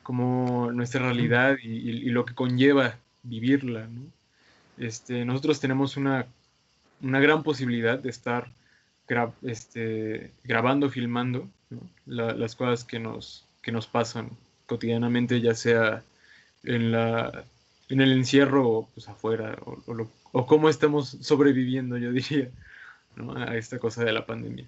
[0.03, 4.01] Como nuestra realidad y, y lo que conlleva vivirla, ¿no?
[4.77, 6.27] Este, nosotros tenemos una
[7.01, 8.49] una gran posibilidad de estar
[9.43, 11.47] este, grabando, filmando
[12.05, 13.45] las cosas que nos,
[13.91, 14.31] pasan
[14.65, 16.03] cotidianamente, ya sea
[16.63, 17.45] en, la,
[17.89, 19.57] en el encierro o pues, afuera,
[20.31, 22.49] o, cómo estamos sobreviviendo, yo diría,
[23.35, 24.67] a esta cosa de la pandemia.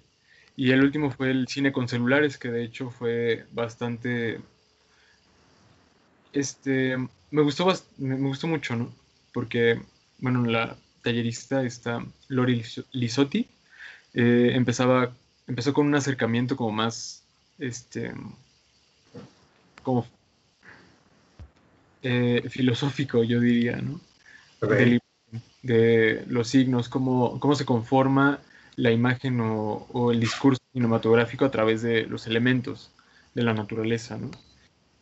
[0.56, 4.40] Y el último fue el cine con celulares, que de hecho fue bastante...
[6.32, 6.96] Este,
[7.30, 8.92] me gustó, me gustó mucho, ¿no?
[9.32, 9.80] Porque,
[10.18, 13.48] bueno, la, tallerista, esta Lori Lisotti,
[14.14, 15.12] eh, empezaba,
[15.46, 17.24] empezó con un acercamiento como más,
[17.58, 18.12] este,
[19.82, 20.06] como
[22.02, 24.00] eh, filosófico, yo diría, ¿no?
[25.62, 28.40] De, los signos, cómo, cómo se conforma
[28.76, 32.90] la imagen o, el discurso cinematográfico a través de los elementos
[33.34, 34.30] de la naturaleza, ¿no?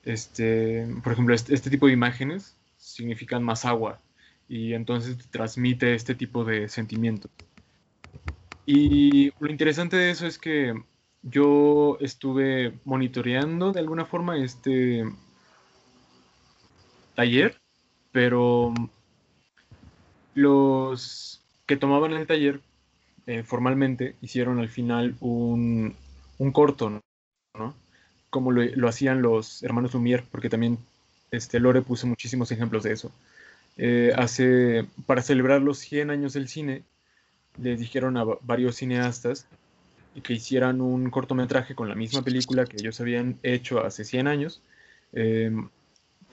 [0.05, 4.01] Este, por ejemplo, este, este tipo de imágenes significan más agua,
[4.49, 7.31] y entonces transmite este tipo de sentimientos.
[8.67, 10.75] Y lo interesante de eso es que
[11.23, 15.05] yo estuve monitoreando de alguna forma este
[17.15, 17.61] taller,
[18.13, 18.73] pero
[20.35, 22.61] los que tomaban el taller
[23.27, 25.95] eh, formalmente hicieron al final un,
[26.39, 27.03] un corto,
[27.55, 27.75] ¿no?
[28.31, 30.79] Como lo, lo, hacían los hermanos Lumière, porque también
[31.31, 33.13] este, Lore puso muchísimos ejemplos de eso.
[33.79, 36.83] Eh, hace, para celebrar los 100 años del cine,
[37.61, 39.47] les dijeron a varios cineastas
[40.23, 44.61] que hicieran un cortometraje con la misma película que ellos habían hecho hace 100 años,
[45.13, 45.53] eh,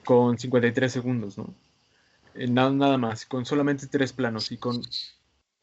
[0.04, 1.54] con 53 segundos, ¿no?
[2.34, 4.82] Eh, nada, nada más, con solamente tres planos y con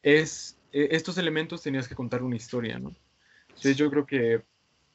[0.02, 2.94] es, e, estos elementos tenías que contar una historia, ¿no?
[3.48, 4.42] Entonces yo creo que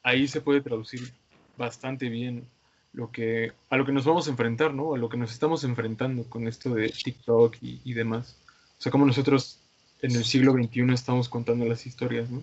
[0.02, 1.12] ahí se puede traducir
[1.56, 2.46] bastante bien
[2.92, 4.94] lo que, a lo que nos vamos a enfrentar, ¿no?
[4.94, 8.36] A lo que nos estamos enfrentando con esto de TikTok y, demás.
[8.78, 9.58] O sea, como nosotros
[10.02, 12.42] en el siglo XXI estamos contando las historias, ¿no?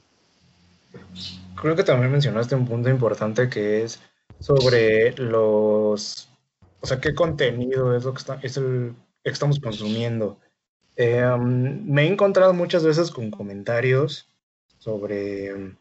[1.62, 4.00] Creo que también mencionaste un punto importante que es
[4.40, 6.30] sobre los,
[6.80, 8.60] o sea, qué contenido es lo que está, es
[9.24, 10.40] estamos consumiendo.
[10.98, 14.28] Um, me he encontrado muchas veces con comentarios
[14.80, 15.76] sobre,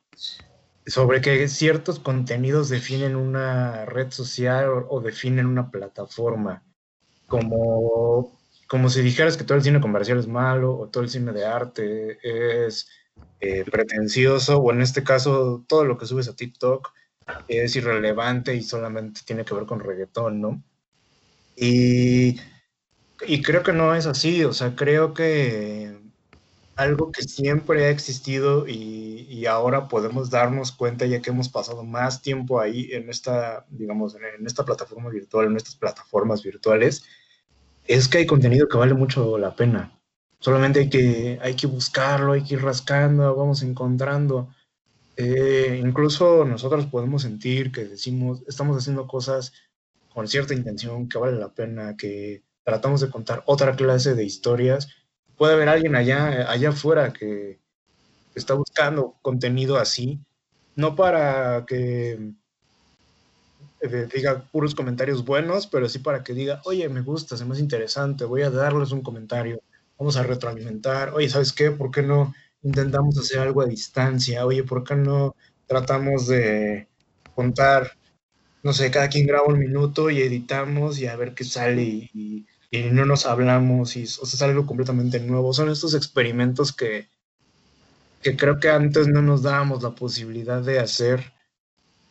[0.86, 6.62] sobre que ciertos contenidos definen una red social o, definen una plataforma,
[7.26, 11.32] como, como si dijeras que todo el cine comercial es malo o todo el cine
[11.32, 12.18] de arte
[12.66, 12.88] es
[13.40, 16.92] eh, pretencioso, o en este caso, todo lo que subes a TikTok
[17.48, 20.62] es irrelevante y solamente tiene que ver con reggaetón, ¿no?
[21.56, 22.38] Y,
[23.26, 26.05] y creo que no es así, o sea, creo que
[26.76, 32.20] algo que siempre ha existido y, ahora podemos darnos cuenta ya que hemos pasado más
[32.20, 37.04] tiempo ahí en esta, digamos, en esta plataforma virtual, en estas plataformas virtuales,
[37.86, 39.96] es que hay contenido que vale mucho la pena.
[40.40, 44.48] Solamente hay que, hay que buscarlo, hay que ir rascando, vamos encontrando.
[45.16, 49.52] Eh, incluso nosotros podemos sentir que decimos, estamos haciendo cosas
[50.12, 54.88] con cierta intención, que vale la pena, que tratamos de contar otra clase de historias.
[55.36, 57.58] Puede haber alguien allá, allá afuera que
[58.34, 60.20] está buscando contenido así,
[60.74, 62.32] no para que
[63.80, 67.52] eh, diga puros comentarios buenos, pero sí para que diga, oye, me gusta, se me
[67.52, 69.60] hace interesante, voy a darles un comentario
[69.98, 71.70] vamos a retroalimentar, oye, ¿sabes qué?
[71.70, 74.44] ¿Por qué no intentamos hacer algo a distancia?
[74.46, 75.34] Oye, ¿por qué no
[75.66, 76.88] tratamos de
[77.34, 77.92] contar,
[78.62, 82.10] no sé, cada quien graba un minuto y editamos y a ver qué sale y,
[82.14, 85.52] y, no nos hablamos y o sea, sale algo completamente nuevo?
[85.52, 87.08] Son estos experimentos que,
[88.22, 91.32] que creo que antes no nos dábamos la posibilidad de hacer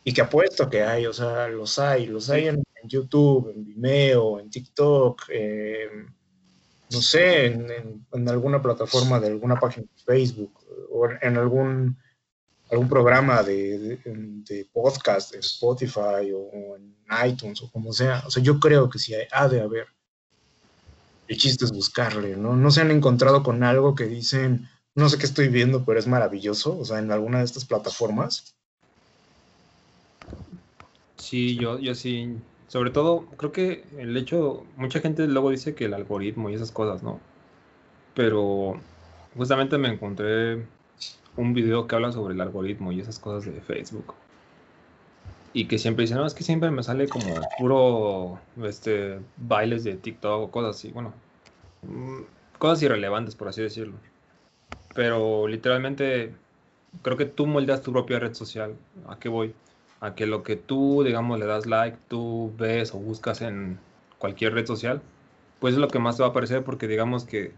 [0.04, 4.38] y que apuesto que hay, o sea, los hay, los hay en, YouTube, en Vimeo,
[4.38, 5.88] en TikTok, eh,
[6.92, 10.52] no sé, en, en, alguna plataforma de alguna página de Facebook
[10.92, 11.98] o en algún,
[12.70, 16.96] algún programa de, de, de podcast, en Spotify o, o, en
[17.28, 18.22] iTunes o como sea.
[18.26, 19.88] O sea, yo creo que sí hay, ha de haber.
[21.26, 22.56] El chiste es buscarle, ¿no?
[22.56, 26.06] No se han encontrado con algo que dicen, no sé qué estoy viendo, pero es
[26.06, 28.56] maravilloso, o sea, en alguna de estas plataformas.
[31.16, 32.36] Sí, yo, yo sí,
[32.68, 36.70] sobre todo, creo que el hecho, mucha gente luego dice que el algoritmo y esas
[36.72, 37.20] cosas, ¿no?
[38.14, 38.74] Pero
[39.34, 40.68] justamente me encontré
[41.36, 44.14] un video que habla sobre el algoritmo y esas cosas de Facebook.
[45.56, 49.94] Y que siempre dicen, no, es que siempre me sale como puro este, bailes de
[49.94, 51.14] TikTok o cosas así, bueno,
[51.82, 52.22] mm,
[52.58, 53.94] cosas irrelevantes, por así decirlo.
[54.94, 56.34] Pero literalmente,
[57.02, 58.76] creo que tú moldeas tu propia red social.
[59.08, 59.54] ¿A qué voy?
[60.00, 63.78] a que lo que tú, digamos, le das like, tú ves o buscas en
[64.18, 65.00] cualquier red social,
[65.60, 67.52] pues es lo que más te va a aparecer porque digamos que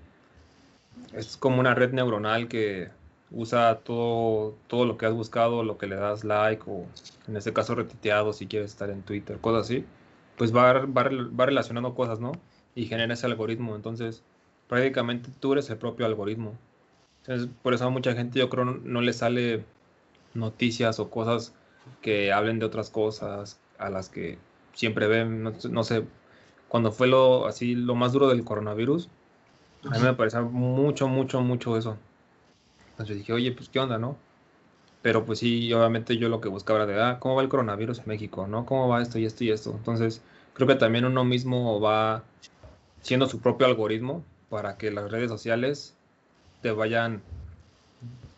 [1.12, 2.90] es como una red neuronal que
[3.30, 6.86] usa todo, todo lo que has buscado, lo que le das like o
[7.26, 9.84] en este caso retiteado si quieres estar en Twitter, cosas así,
[10.36, 12.32] pues va, va, va relacionando cosas, ¿no?
[12.74, 13.76] Y genera ese algoritmo.
[13.76, 14.22] Entonces,
[14.68, 16.54] prácticamente tú eres el propio algoritmo.
[17.22, 19.64] Entonces, por eso a mucha gente yo creo no, no le sale
[20.34, 21.54] noticias o cosas
[22.02, 24.38] que hablen de otras cosas a las que
[24.74, 26.04] siempre ven, no, no, sé,
[26.68, 29.08] cuando fue lo así lo más duro del coronavirus,
[29.90, 31.96] a mí me parecía mucho, mucho, mucho eso.
[32.98, 34.16] Entonces dije, oye, pues qué onda, ¿no?
[35.02, 38.00] Pero pues sí, obviamente yo lo que buscaba era de, ah, ¿cómo va el coronavirus
[38.00, 38.48] en México?
[38.48, 38.66] ¿No?
[38.66, 39.70] ¿Cómo va esto y esto y esto?
[39.70, 40.20] Entonces,
[40.54, 42.24] creo que también uno mismo va
[43.00, 45.94] siendo su propio algoritmo para que las redes sociales
[46.60, 47.22] te vayan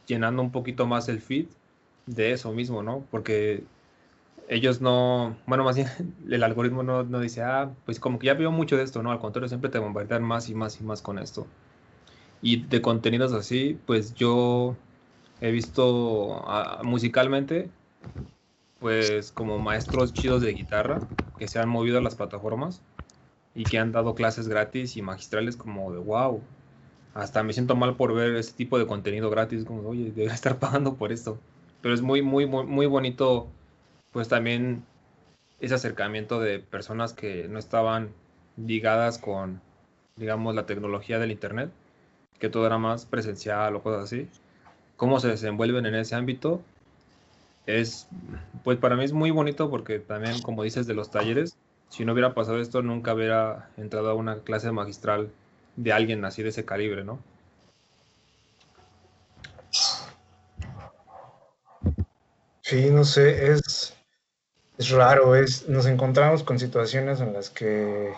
[0.06, 1.46] llenando un poquito más el feed
[2.04, 3.04] de eso mismo, ¿no?
[3.10, 3.64] Porque
[4.48, 5.88] ellos no, bueno, más bien
[6.28, 9.10] el algoritmo no, no, dice, ah, pues como que ya veo mucho de esto, ¿no?
[9.10, 11.46] Al contrario, siempre te bombardean más y más y más con esto.
[12.42, 14.74] Y de contenidos así, pues yo
[15.40, 17.70] he visto ah, musicalmente,
[18.78, 21.00] pues como maestros chidos de guitarra
[21.38, 22.80] que se han movido a las plataformas
[23.54, 26.40] y que han dado clases gratis y magistrales como de wow.
[27.14, 30.58] Hasta me siento mal por ver ese tipo de contenido gratis, como oye, debería estar
[30.58, 31.38] pagando por esto.
[31.82, 33.48] Pero es muy, muy, muy, muy bonito,
[34.12, 34.84] pues también
[35.60, 38.10] ese acercamiento de personas que no estaban
[38.56, 39.60] ligadas con,
[40.16, 41.70] digamos, la tecnología del Internet,
[42.40, 44.28] que todo era más presencial o cosas así.
[44.96, 46.62] Cómo se desenvuelven en ese ámbito
[47.66, 48.08] es,
[48.64, 51.56] pues para mí es muy bonito porque también, como dices, de los talleres,
[51.88, 55.30] si no hubiera pasado esto, nunca hubiera entrado a una clase magistral
[55.76, 57.20] de alguien así de ese calibre, ¿no?
[62.62, 63.96] Sí, no sé, es,
[64.78, 68.12] es raro, es, nos encontramos con situaciones en las que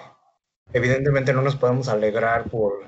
[0.75, 2.85] evidentemente no nos podemos alegrar por,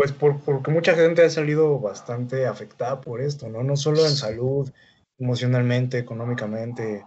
[0.00, 3.62] pues por, porque mucha gente ha salido bastante afectada por esto, ¿no?
[3.62, 4.72] No solo en salud,
[5.18, 7.04] emocionalmente, económicamente,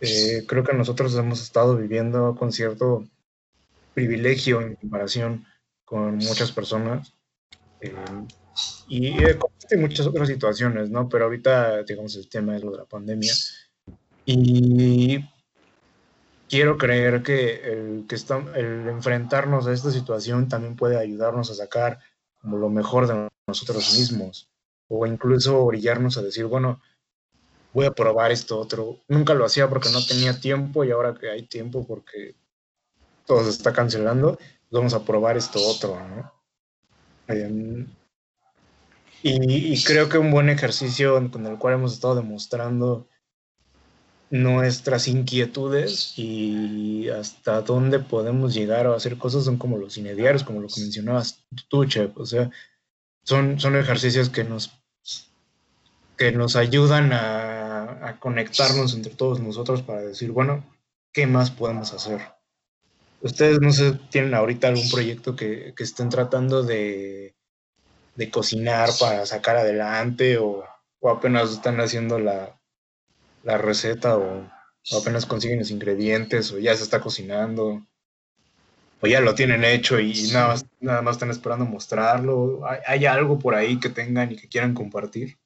[0.00, 3.04] eh, creo que nosotros hemos estado viviendo con cierto
[3.94, 5.46] privilegio en comparación
[5.84, 7.14] con muchas personas.
[7.80, 7.94] Eh,
[8.88, 11.08] y hay muchas otras situaciones, ¿no?
[11.08, 13.32] Pero ahorita, digamos, el tema es lo de la pandemia.
[14.24, 15.24] Y
[16.48, 21.54] quiero creer que, el, que está, el enfrentarnos a esta situación también puede ayudarnos a
[21.54, 22.00] sacar
[22.44, 24.50] como lo mejor de nosotros mismos.
[24.88, 26.82] O incluso orillarnos a decir, bueno,
[27.72, 28.98] voy a probar esto otro.
[29.08, 32.36] Nunca lo hacía porque no tenía tiempo y ahora que hay tiempo porque
[33.24, 34.38] todo se está cancelando,
[34.70, 36.32] vamos a probar esto otro, ¿no?
[37.28, 37.86] Em,
[39.22, 43.08] y, creo que un buen ejercicio con el cual hemos estado demostrando
[44.34, 50.60] nuestras inquietudes y hasta dónde podemos llegar a hacer cosas son como los cinediarios, como
[50.60, 52.16] lo que mencionabas tú, Chef.
[52.16, 52.50] O sea,
[53.22, 54.72] son, son ejercicios que nos,
[56.16, 57.64] que nos ayudan a
[58.02, 60.64] a, conectarnos entre todos nosotros para decir, bueno,
[61.12, 62.20] ¿qué más podemos hacer?
[63.20, 67.34] Ustedes no sé, tienen ahorita algún proyecto que, que estén tratando de,
[68.16, 70.64] de, cocinar para sacar adelante o,
[71.00, 72.60] o apenas están haciendo la,
[73.44, 74.50] la receta o,
[75.00, 77.86] apenas consiguen los ingredientes o ya se está cocinando
[79.00, 82.66] o ya lo tienen hecho y nada más, nada más están esperando mostrarlo.
[82.66, 85.38] ¿Hay, ¿Hay algo por ahí que tengan y que quieran compartir?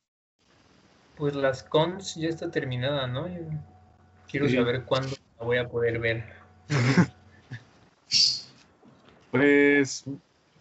[1.17, 3.29] Pues las cons ya está terminada, ¿no?
[4.29, 6.25] quiero saber cuándo la voy a poder ver.
[9.31, 10.05] pues,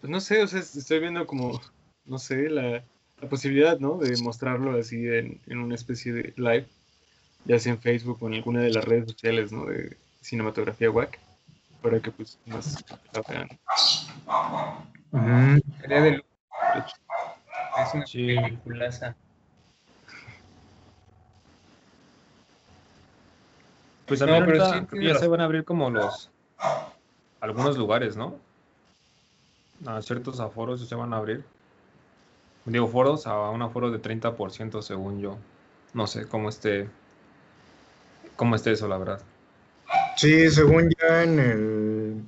[0.02, 1.62] pues, no sé, o sea, estoy viendo como,
[2.06, 2.84] no sé, la,
[3.30, 3.98] posibilidad, ¿no?
[3.98, 6.68] De mostrarlo así en, una especie de live,
[7.48, 9.66] ya sea en Facebook o en alguna de las redes sociales, ¿no?
[9.66, 11.18] De cinematografía WAC,
[11.82, 12.84] para que pues más
[13.14, 13.50] la vean.
[15.88, 16.24] de
[17.78, 19.16] Es una peliculaza.
[24.06, 26.30] Pues también no, ya se van a abrir como los
[27.42, 28.36] algunos lugares, ¿no?
[29.86, 31.46] A ciertos aforos se van a abrir.
[32.66, 35.38] Digo, foros a un aforo de 30% según yo.
[35.94, 36.90] No sé cómo esté
[38.38, 39.20] cómo esté eso, la verdad.
[40.16, 42.24] Sí, según ya en el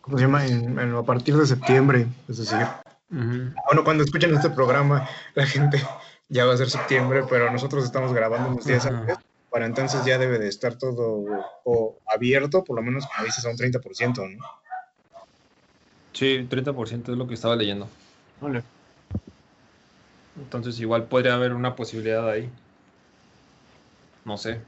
[0.00, 0.44] ¿cómo se llama?
[0.46, 2.66] En, a partir de septiembre, es decir.
[3.08, 5.80] Bueno, cuando escuchen este programa, la gente
[6.28, 9.16] ya va a ser septiembre, pero nosotros estamos grabando unos días antes
[9.54, 13.56] para entonces ya debe de estar todo abierto, por lo menos como dices, a un
[13.56, 14.44] 30%, ¿no?
[16.12, 17.88] Sí, 30% es lo que estaba leyendo.
[18.40, 18.64] Vale.
[20.36, 22.50] Entonces igual podría haber una posibilidad ahí.
[24.24, 24.60] No sé.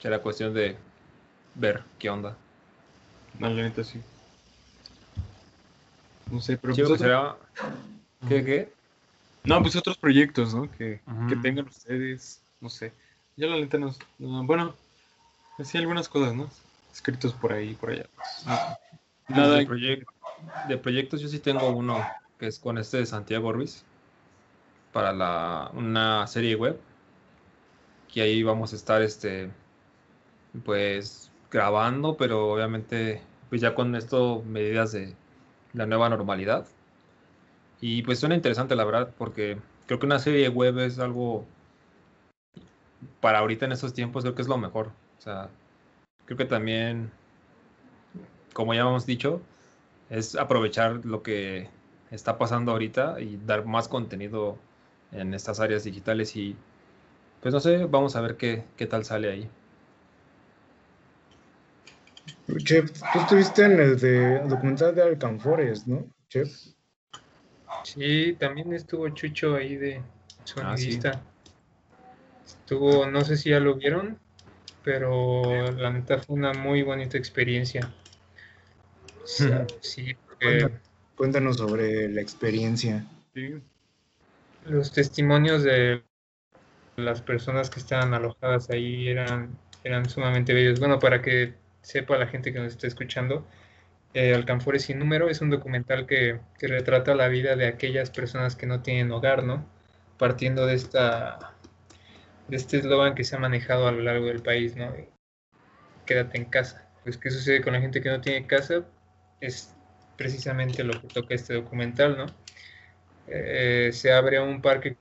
[0.00, 0.76] Será cuestión de
[1.54, 2.36] ver qué onda.
[3.38, 4.00] No, la neta sí.
[6.30, 6.74] No sé, pero...
[6.74, 7.36] Pues será...
[8.28, 8.72] ¿Qué, qué?
[9.44, 10.70] No, pues otros proyectos, ¿no?
[10.72, 12.92] Que, que tengan ustedes, no sé.
[13.36, 14.74] Ya la neta no, bueno,
[15.58, 16.50] así algunas cosas, ¿no?
[16.92, 18.06] Escritos por ahí, por allá.
[19.28, 19.58] Nada.
[19.58, 20.04] De,
[20.68, 22.04] de, proyectos yo sí tengo uno
[22.38, 23.84] que es con este de Santiago Ruiz
[24.92, 26.78] para la, una serie web
[28.12, 29.50] que ahí vamos a estar este
[30.64, 35.14] pues grabando pero obviamente pues ya con esto medidas de
[35.72, 36.66] la nueva normalidad
[37.80, 41.46] y pues suena interesante la verdad porque creo que una serie web es algo
[43.20, 44.88] para ahorita en estos tiempos creo que es lo mejor.
[45.18, 45.50] O sea,
[46.26, 47.10] creo que también,
[48.52, 49.40] como ya hemos dicho,
[50.10, 51.68] es aprovechar lo que
[52.10, 54.58] está pasando ahorita y dar más contenido
[55.12, 56.56] en estas áreas digitales y
[57.42, 59.50] pues no sé, vamos a ver qué, qué tal sale ahí.
[62.58, 66.50] Chef, tú estuviste en el de documental de Alcanfores, ¿no, Chef?
[67.84, 70.02] Sí, también estuvo Chucho ahí de
[70.44, 71.22] sonidista.
[72.44, 74.18] Estuvo, no sé si ya lo vieron,
[74.84, 77.92] pero la neta fue una muy bonita experiencia.
[79.24, 80.70] Sí, porque
[81.20, 83.04] Cuéntanos sobre la experiencia.
[83.34, 83.60] Sí.
[84.64, 86.02] los testimonios de
[86.96, 90.80] las personas que estaban alojadas ahí eran, eran sumamente bellos.
[90.80, 93.46] Bueno, para que sepa la gente que nos está escuchando,
[94.14, 98.56] eh, Alcanfores sin número es un documental que, que retrata la vida de aquellas personas
[98.56, 99.64] que no tienen hogar, ¿no?
[100.18, 101.54] Partiendo de esta
[102.48, 104.92] de este eslogan que se ha manejado a lo largo del país, ¿no?
[106.04, 106.90] Quédate en casa.
[107.04, 108.84] Pues, ¿qué sucede con la gente que no tiene casa?
[109.40, 109.74] Es
[110.16, 112.26] precisamente lo que toca este documental, ¿no?
[113.28, 114.96] Eh, se abre un parque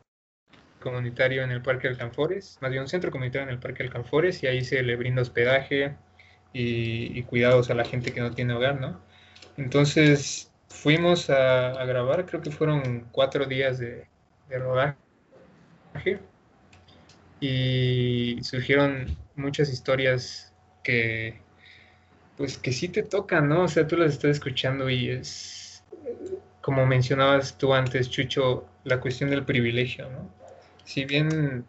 [0.79, 4.47] comunitario en el Parque Alcanfores, más bien un centro comunitario en el Parque Alcanfores, y
[4.47, 5.95] ahí se le brinda hospedaje
[6.53, 8.99] y, cuidados a la gente que no tiene hogar, ¿no?
[9.57, 14.07] Entonces fuimos a, a grabar, creo que fueron cuatro días de,
[14.49, 14.97] de rodaje,
[17.39, 21.39] y surgieron muchas historias que,
[22.37, 23.63] pues que sí te tocan, ¿no?
[23.63, 25.83] O sea, tú las estás escuchando y es,
[26.61, 30.29] como mencionabas tú antes, Chucho, la cuestión del privilegio, ¿no?
[30.83, 31.65] Si bien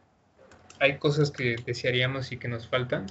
[0.81, 3.07] hay cosas que desearíamos y que nos faltan,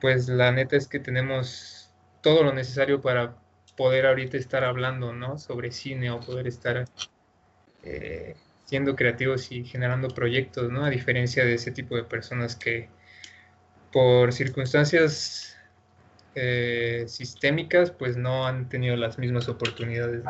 [0.00, 1.90] pues la neta es que tenemos
[2.22, 3.36] todo lo necesario para
[3.76, 5.38] poder ahorita estar hablando, ¿no?
[5.38, 6.84] Sobre cine o poder estar
[7.82, 10.84] eh, siendo creativos y generando proyectos, ¿no?
[10.84, 12.88] A diferencia de ese tipo de personas que
[13.92, 15.56] por circunstancias
[16.34, 20.22] eh, sistémicas, pues no han tenido las mismas oportunidades.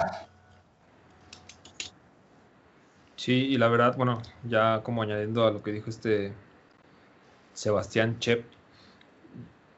[3.16, 6.32] Sí, y la verdad, bueno, ya como añadiendo a lo que dijo este
[7.54, 8.55] Sebastián Chep,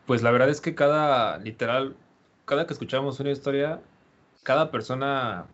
[0.09, 1.95] pues la verdad es que cada, literal,
[2.47, 3.79] cada que escuchamos una historia,
[4.43, 5.45] cada persona,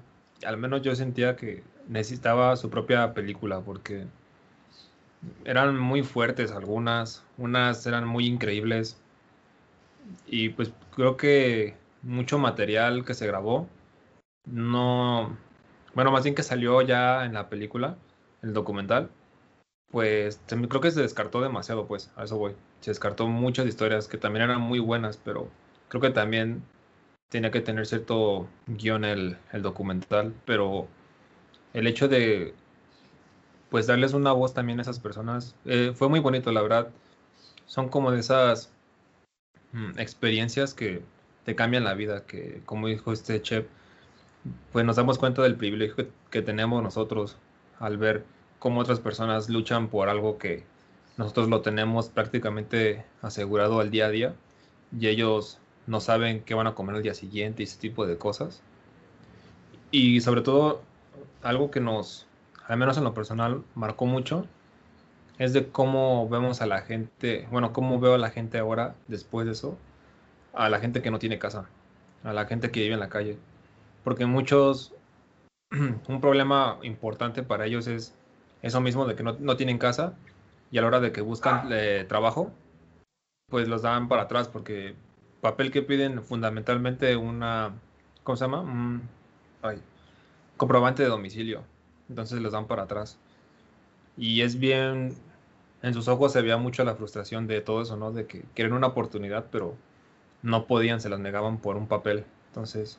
[0.46, 4.07] al menos yo sentía que necesitaba su propia película, porque
[5.44, 8.96] eran muy fuertes algunas, unas eran muy increíbles,
[10.28, 13.66] y pues creo que mucho material que se grabó,
[14.44, 15.36] no,
[15.94, 17.96] bueno, más bien que salió ya en la película,
[18.42, 19.11] el documental,
[19.95, 22.57] pues creo que se descartó demasiado, pues, a eso voy.
[22.80, 25.49] Se descartó muchas historias que también eran muy buenas, pero
[25.88, 26.64] creo que también
[27.28, 30.88] tenía que tener cierto guion el, el documental, pero
[31.74, 32.55] el hecho de,
[33.70, 36.90] pues, darles una voz también a esas personas, eh, fue muy bonito, la verdad.
[37.66, 38.72] Son como de esas
[39.70, 41.05] mm, experiencias que
[41.45, 43.66] te cambian la vida, que como dijo este chef,
[44.72, 47.36] pues nos damos cuenta del privilegio que tenemos nosotros
[47.78, 48.24] al ver
[48.59, 50.64] cómo otras personas luchan por algo que
[51.16, 54.34] nosotros lo tenemos prácticamente asegurado al día a día
[54.98, 58.16] y ellos no saben qué van a comer el día siguiente y ese tipo de
[58.16, 58.62] cosas.
[59.90, 60.82] Y sobre todo,
[61.42, 62.26] algo que nos,
[62.66, 64.46] al menos en lo personal, marcó mucho,
[65.38, 69.46] es de cómo vemos a la gente, bueno, cómo veo a la gente ahora, después
[69.46, 69.76] de eso,
[70.52, 71.68] a la gente que no tiene casa,
[72.22, 73.36] a la gente que vive en la calle.
[74.05, 74.94] Porque muchos,
[75.70, 78.14] un problema importante para ellos es
[78.65, 80.15] eso mismo de que no, no tienen casa
[80.71, 82.51] y a la hora de que buscan eh, trabajo,
[83.51, 84.95] pues los dan para atrás porque
[85.43, 87.73] papel que piden fundamentalmente una,
[88.23, 88.62] ¿cómo se llama?
[88.62, 89.03] Un,
[89.61, 89.83] ay,
[90.57, 91.62] comprobante de domicilio.
[92.09, 93.19] Entonces los dan para atrás.
[94.17, 95.15] Y es bien,
[95.83, 98.12] en sus ojos se veía mucho la frustración de todo eso, ¿no?
[98.12, 99.77] De que quieren una oportunidad, pero
[100.43, 102.25] no podían, se las negaban por un papel.
[102.49, 102.99] Entonces,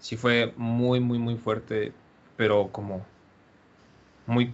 [0.00, 1.92] sí fue muy, muy, muy fuerte,
[2.36, 3.06] pero como
[4.26, 4.52] muy,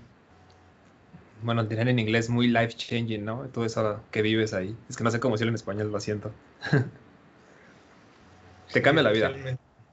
[1.42, 3.48] bueno, dirían en inglés, muy life changing, ¿no?
[3.48, 4.76] Todo eso que vives ahí.
[4.88, 6.32] Es que no sé cómo decirlo en español, lo siento.
[8.72, 9.32] Te cambia la vida.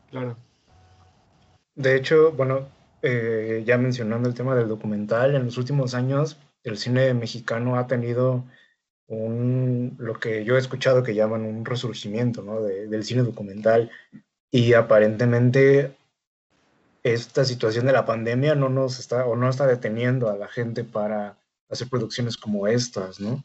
[0.10, 0.38] Claro.
[1.76, 2.70] De hecho, bueno,
[3.02, 7.88] eh, ya mencionando el tema del documental, en los últimos años el cine mexicano ha
[7.88, 8.44] tenido
[9.08, 12.62] un, lo que yo he escuchado que llaman un resurgimiento, ¿no?
[12.62, 13.90] de- del cine documental
[14.52, 15.96] y aparentemente
[17.04, 20.84] esta situación de la pandemia no nos está o no está deteniendo a la gente
[20.84, 21.38] para
[21.70, 23.44] hacer producciones como estas, ¿no?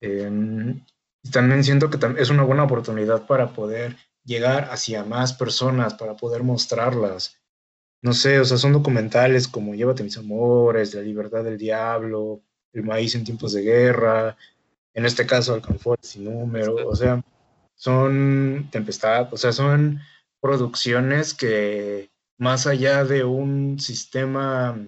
[0.00, 6.16] Y también siento que es una buena oportunidad para poder llegar hacia más personas, para
[6.16, 7.36] poder mostrarlas.
[8.02, 12.84] No sé, o sea, son documentales como Llévate mis amores, La libertad del diablo, El
[12.84, 14.36] maíz en tiempos de guerra,
[14.94, 17.22] en este caso Alcanfores sin número, o sea,
[17.74, 20.00] son Tempestad, o sea, son
[20.40, 24.78] producciones que más allá de un sistema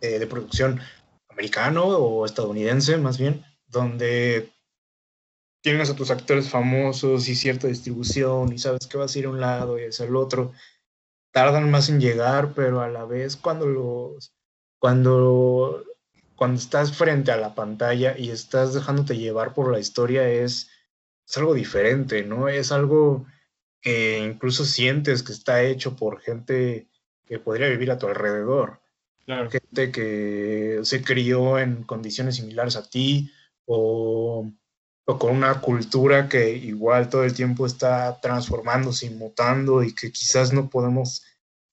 [0.00, 0.80] eh, de producción
[1.28, 4.52] americano o estadounidense más bien, donde
[5.62, 9.30] tienes a tus actores famosos y cierta distribución y sabes que vas a ir a
[9.30, 10.52] un lado y hacia el otro,
[11.32, 14.32] tardan más en llegar, pero a la vez cuando los
[14.78, 15.84] cuando
[16.36, 20.70] cuando estás frente a la pantalla y estás dejándote llevar por la historia es,
[21.26, 22.48] es algo diferente, ¿no?
[22.48, 23.26] Es algo
[23.80, 26.88] que incluso sientes que está hecho por gente
[27.26, 28.80] que podría vivir a tu alrededor.
[29.24, 29.50] Claro.
[29.50, 33.32] Gente que se crió en condiciones similares a ti
[33.64, 34.48] o,
[35.04, 40.12] o con una cultura que igual todo el tiempo está transformándose y mutando y que
[40.12, 41.24] quizás no podemos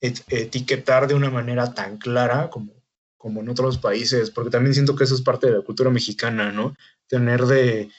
[0.01, 2.73] et- etiquetar de una manera tan clara como,
[3.17, 6.51] como en otros países, porque también siento que eso es parte de la cultura mexicana,
[6.51, 6.75] ¿no?
[7.07, 7.89] Tener de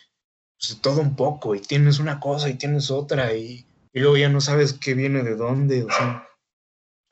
[0.59, 3.65] pues, todo un poco y tienes una cosa y tienes otra y,
[3.95, 6.29] y luego ya no sabes qué viene de dónde, o sea,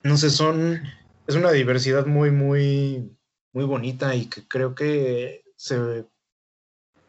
[0.02, 0.82] no sé, son,
[1.28, 3.16] es una diversidad muy, muy,
[3.52, 6.04] muy bonita y que creo que se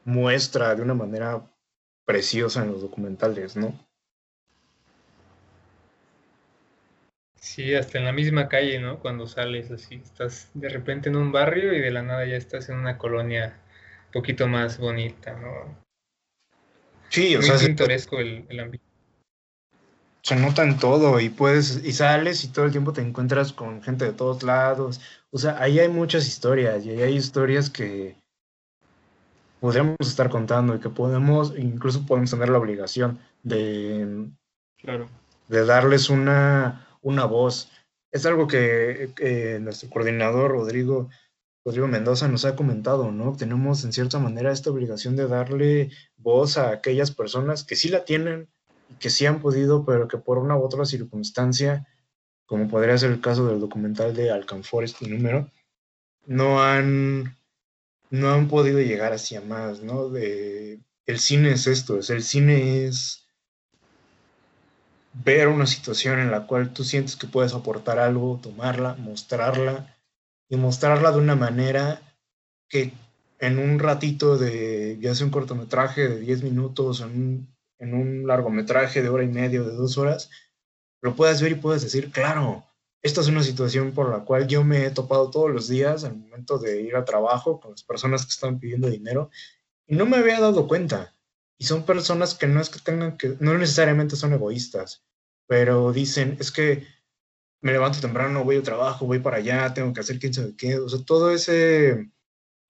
[0.05, 1.51] muestra de una manera
[2.05, 3.73] preciosa en los documentales, ¿no?
[7.33, 8.99] Sí, hasta en la misma calle, ¿no?
[8.99, 12.69] Cuando sales así, estás de repente en un barrio y de la nada ya estás
[12.69, 13.59] en una colonia
[14.05, 15.83] un poquito más bonita, ¿no?
[17.09, 18.92] Sí, o Muy sea, se, pintoresco el, el ambiente.
[20.23, 23.83] Se nota en todo y puedes, y sales y todo el tiempo te encuentras con
[23.83, 25.01] gente de todos lados.
[25.31, 28.15] O sea, ahí hay muchas historias y ahí hay historias que
[29.59, 34.29] podríamos estar contando y que podemos, incluso podemos tener la obligación de,
[34.77, 35.09] Claro.
[35.49, 37.69] de darles una, una voz.
[38.11, 41.09] Es algo que, que nuestro coordinador Rodrigo,
[41.65, 43.35] Rodrigo Mendoza nos ha comentado, ¿no?
[43.35, 48.05] Tenemos en cierta manera esta obligación de darle voz a aquellas personas que sí la
[48.05, 48.47] tienen
[48.99, 51.87] que sí han podido, pero que por una u otra circunstancia,
[52.45, 55.51] como podría ser el caso del documental de Alcanfor, este número,
[56.25, 57.37] no han,
[58.09, 60.09] no han podido llegar hacia más, ¿no?
[60.09, 63.27] De, el cine es esto, es, el cine es
[65.13, 69.95] ver una situación en la cual tú sientes que puedes aportar algo, tomarla, mostrarla
[70.49, 72.01] y mostrarla de una manera
[72.67, 72.93] que
[73.39, 77.52] en un ratito de, ya sea un cortometraje de 10 minutos, en un,
[77.83, 80.29] en un largometraje de hora y media, de dos horas,
[81.01, 82.65] lo puedas ver y puedes decir, claro,
[83.01, 86.15] esta es una situación por la cual yo me he topado todos los días al
[86.15, 89.29] momento de ir a trabajo con las personas que están pidiendo dinero
[89.85, 91.13] y no me había dado cuenta.
[91.57, 95.03] Y son personas que no es que tengan que, no necesariamente son egoístas,
[95.45, 96.87] pero dicen, es que
[97.61, 100.79] me levanto temprano, voy al trabajo, voy para allá, tengo que hacer quién sabe qué.
[100.79, 102.09] O sea, todo ese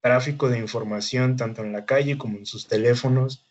[0.01, 3.45] tráfico de información, tanto en la calle como en sus teléfonos,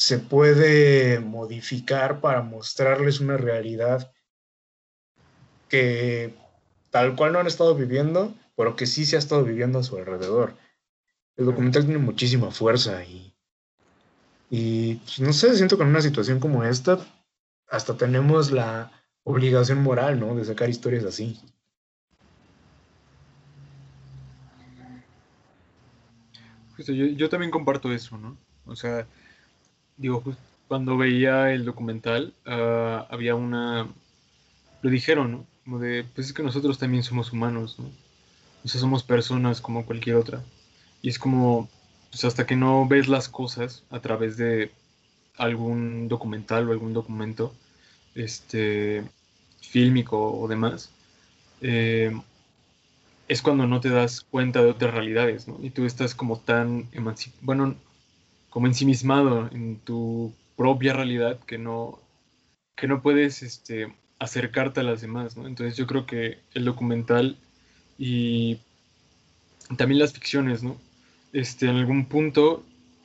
[0.00, 4.10] se puede modificar para mostrarles una realidad
[5.68, 6.34] que
[6.88, 9.98] tal cual no han estado viviendo, pero que sí se ha estado viviendo a su
[9.98, 10.56] alrededor.
[11.36, 13.34] El documental tiene muchísima fuerza y,
[14.48, 16.98] y pues, no sé, siento que en una situación como esta,
[17.68, 18.90] hasta tenemos la
[19.22, 20.34] obligación moral, ¿no?
[20.34, 21.38] De sacar historias así.
[26.78, 28.38] Yo, yo también comparto eso, ¿no?
[28.64, 29.06] O sea,
[30.00, 33.88] digo, just- cuando veía el documental, ah, había una,
[34.82, 35.46] lo dijeron, ¿no?
[35.64, 37.86] Como de, pues es que nosotros también somos humanos, ¿no?
[38.64, 40.42] O somos personas como cualquier otra.
[41.02, 41.68] Y es como,
[42.10, 44.72] pues hasta que no ves las cosas a través de
[45.36, 47.54] algún documental o algún documento,
[48.14, 49.04] este,
[49.62, 50.90] fílmico o demás,
[51.62, 52.12] eh,
[53.28, 55.58] es cuando no te das cuenta de otras realidades, ¿no?
[55.62, 57.76] Y tú estás como tan emanci- bueno,
[58.50, 61.98] como ensimismado en tu propia realidad que no,
[62.76, 65.46] que no puedes este, acercarte a las demás, ¿no?
[65.46, 67.38] Entonces yo creo que el documental
[67.96, 68.58] y
[69.76, 70.76] también las ficciones, ¿no?
[71.32, 72.64] Este, en algún punto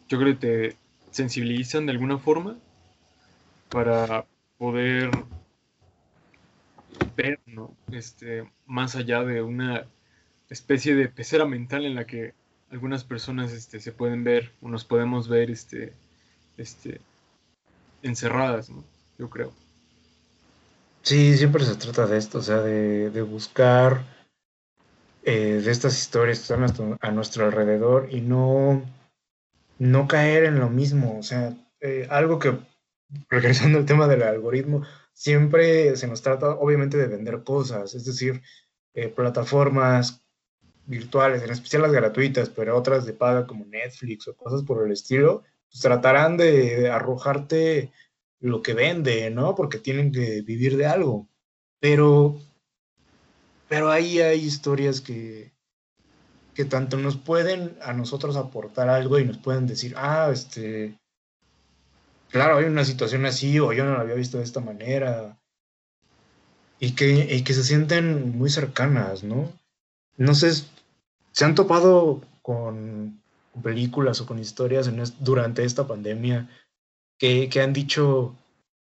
[0.09, 0.77] yo creo que te
[1.11, 2.57] sensibilizan de alguna forma
[3.69, 4.25] para
[4.57, 5.11] poder
[7.15, 7.75] ver, ¿no?
[7.91, 9.85] Este, más allá de una
[10.49, 12.33] especie de pecera mental en la que
[12.75, 15.93] algunas personas este, se pueden ver o nos podemos ver este,
[16.57, 16.99] este,
[18.03, 18.83] encerradas, ¿no?
[19.17, 19.53] Yo creo.
[21.01, 24.03] Sí, siempre se trata de esto, o sea, de, de buscar
[25.23, 28.83] eh, de estas historias que están a nuestro, alrededor y no,
[29.79, 31.17] no caer en lo mismo.
[31.17, 32.57] O sea, eh, algo que,
[33.29, 38.41] regresando al tema del algoritmo, siempre se nos trata obviamente de vender cosas, es decir,
[38.95, 40.24] eh, plataformas
[40.87, 44.91] virtuales, en especial las gratuitas, pero otras de paga como Netflix o cosas por el
[44.91, 47.91] estilo, pues tratarán de, arrojarte
[48.39, 49.55] lo que vende, ¿no?
[49.55, 51.27] Porque tienen que vivir de algo.
[51.79, 52.39] Pero,
[53.67, 55.53] pero ahí hay historias que,
[56.53, 60.97] que tanto nos pueden a nosotros aportar algo y nos pueden decir, ah, este,
[62.29, 65.39] claro, hay una situación así o yo no la había visto de esta manera.
[66.77, 69.51] Y que, y que se sienten muy cercanas, ¿no?
[70.17, 70.65] No sé
[71.31, 73.21] ¿Se han topado con
[73.61, 74.89] películas o con historias
[75.19, 76.49] durante esta pandemia
[77.17, 78.35] que, que han dicho,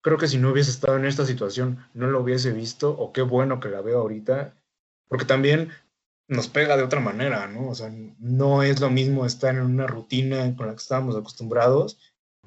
[0.01, 3.21] creo que si no hubiese estado en esta situación no lo hubiese visto o qué
[3.21, 4.55] bueno que la veo ahorita?
[5.07, 5.69] Porque también
[6.27, 7.69] nos pega de otra manera, ¿no?
[7.69, 11.99] O sea, no es lo mismo estar en una rutina con la que estábamos acostumbrados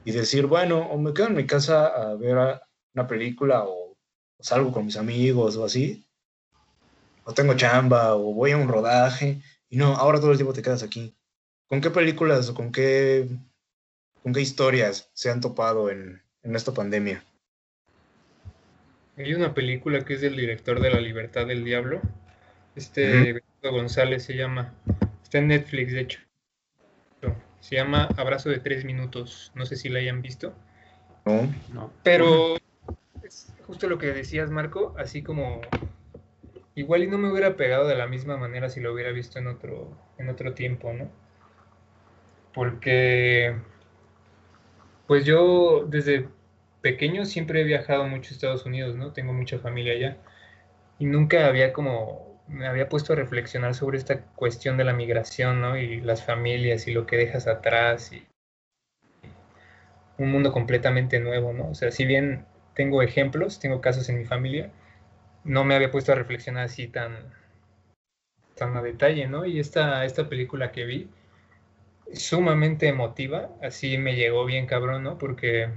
[0.05, 2.61] y decir, bueno, o me quedo en mi casa a ver
[2.95, 3.97] una película o
[4.41, 6.05] salgo con mis amigos o así,
[7.25, 10.63] o tengo chamba o voy a un rodaje y no, ahora todo el tiempo te
[10.63, 11.15] quedas aquí.
[11.69, 13.29] ¿Con qué películas o con qué,
[14.23, 17.25] con qué historias se han topado en, en esta pandemia?
[19.17, 22.01] Hay una película que es del director de La Libertad del Diablo,
[22.75, 24.73] este González se llama.
[25.23, 26.21] Está en Netflix, de hecho.
[27.61, 29.53] Se llama Abrazo de tres minutos.
[29.55, 30.53] No sé si la hayan visto.
[31.25, 31.55] No.
[31.73, 31.93] no.
[32.03, 32.57] Pero
[33.23, 35.61] es justo lo que decías, Marco, así como
[36.75, 39.47] igual y no me hubiera pegado de la misma manera si lo hubiera visto en
[39.47, 41.11] otro, en otro tiempo, ¿no?
[42.55, 43.57] Porque
[45.07, 46.29] pues yo desde
[46.81, 49.13] pequeño siempre he viajado mucho a Estados Unidos, ¿no?
[49.13, 50.17] Tengo mucha familia allá.
[50.99, 55.61] Y nunca había como me había puesto a reflexionar sobre esta cuestión de la migración,
[55.61, 55.77] ¿no?
[55.77, 58.27] Y las familias y lo que dejas atrás y
[60.19, 61.71] un mundo completamente nuevo, ¿no?
[61.71, 62.45] O sea, si bien
[62.75, 64.71] tengo ejemplos, tengo casos en mi familia,
[65.45, 67.17] no me había puesto a reflexionar así tan,
[68.57, 69.45] tan a detalle, ¿no?
[69.47, 71.11] Y esta, esta película que vi,
[72.13, 75.19] sumamente emotiva, así me llegó bien cabrón, ¿no?
[75.19, 75.71] Porque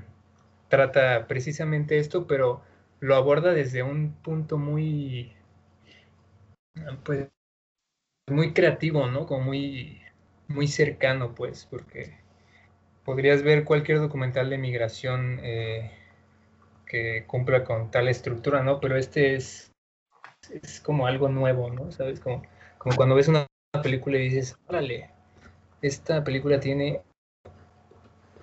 [0.70, 2.62] trata precisamente esto, pero
[3.00, 5.34] lo aborda desde un punto muy
[7.04, 7.30] pues
[8.28, 9.26] muy creativo, ¿no?
[9.28, 10.02] Como muy,
[10.48, 12.18] muy cercano, pues, porque
[13.04, 15.92] podrías ver cualquier documental de migración eh,
[16.86, 18.80] que cumpla con tal estructura, ¿no?
[18.80, 19.72] Pero este es,
[20.50, 21.92] es como algo nuevo, ¿no?
[21.92, 22.20] ¿Sabes?
[22.20, 22.44] Como,
[22.78, 23.48] como cuando ves una
[23.82, 25.10] película y dices, órale,
[25.82, 27.02] esta película tiene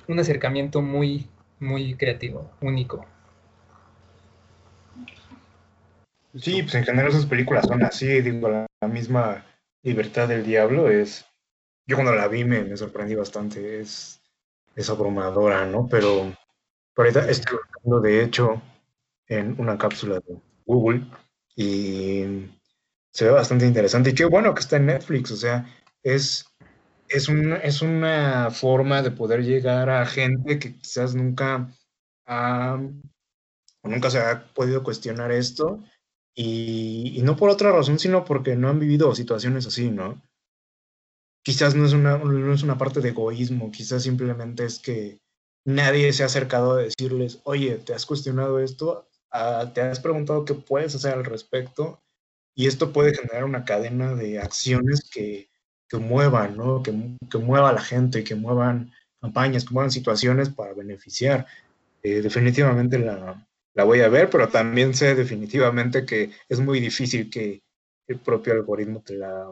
[0.09, 1.29] un acercamiento muy,
[1.59, 3.07] muy creativo, único.
[6.35, 9.45] Sí, pues en general esas películas son así, digo, la, misma
[9.85, 11.27] Libertad del Diablo es,
[11.87, 14.21] yo cuando la vi me, sorprendí bastante, es,
[14.75, 15.89] es abrumadora, ¿no?
[15.89, 16.33] Pero
[16.95, 18.63] por ahorita estoy buscando, de hecho,
[19.27, 20.37] en una cápsula de
[20.67, 21.07] Google
[21.57, 22.51] y
[23.13, 25.67] se ve bastante interesante y qué bueno que está en Netflix, o sea,
[26.03, 26.47] es,
[27.09, 31.73] es, es una forma de poder llegar a gente que quizás nunca
[32.27, 32.81] ha,
[33.83, 35.83] nunca se ha podido cuestionar esto
[36.35, 40.23] y, no por otra razón, sino porque no han vivido situaciones así, ¿no?
[41.45, 45.21] Quizás no es, una, no es una parte de egoísmo, quizás simplemente es que
[45.65, 49.09] nadie se ha acercado a decirles, oye, ¿te has cuestionado esto?
[49.31, 52.01] Ah, ¿Te has preguntado qué puedes hacer al respecto?
[52.55, 55.49] Y esto puede generar una cadena de acciones que,
[55.89, 56.83] que muevan, ¿no?
[56.83, 56.93] Que,
[57.31, 61.47] que mueva a la gente, que muevan campañas, que muevan situaciones para beneficiar.
[62.03, 67.31] Eh, definitivamente la, la voy a ver, pero también sé definitivamente que es muy difícil
[67.31, 67.63] que
[68.09, 69.51] el propio algoritmo te la,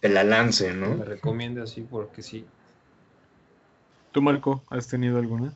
[0.00, 0.94] te la lance, ¿no?
[0.96, 2.46] Me recomiende así porque sí.
[4.12, 5.52] ¿Tú, Marco, has tenido alguna?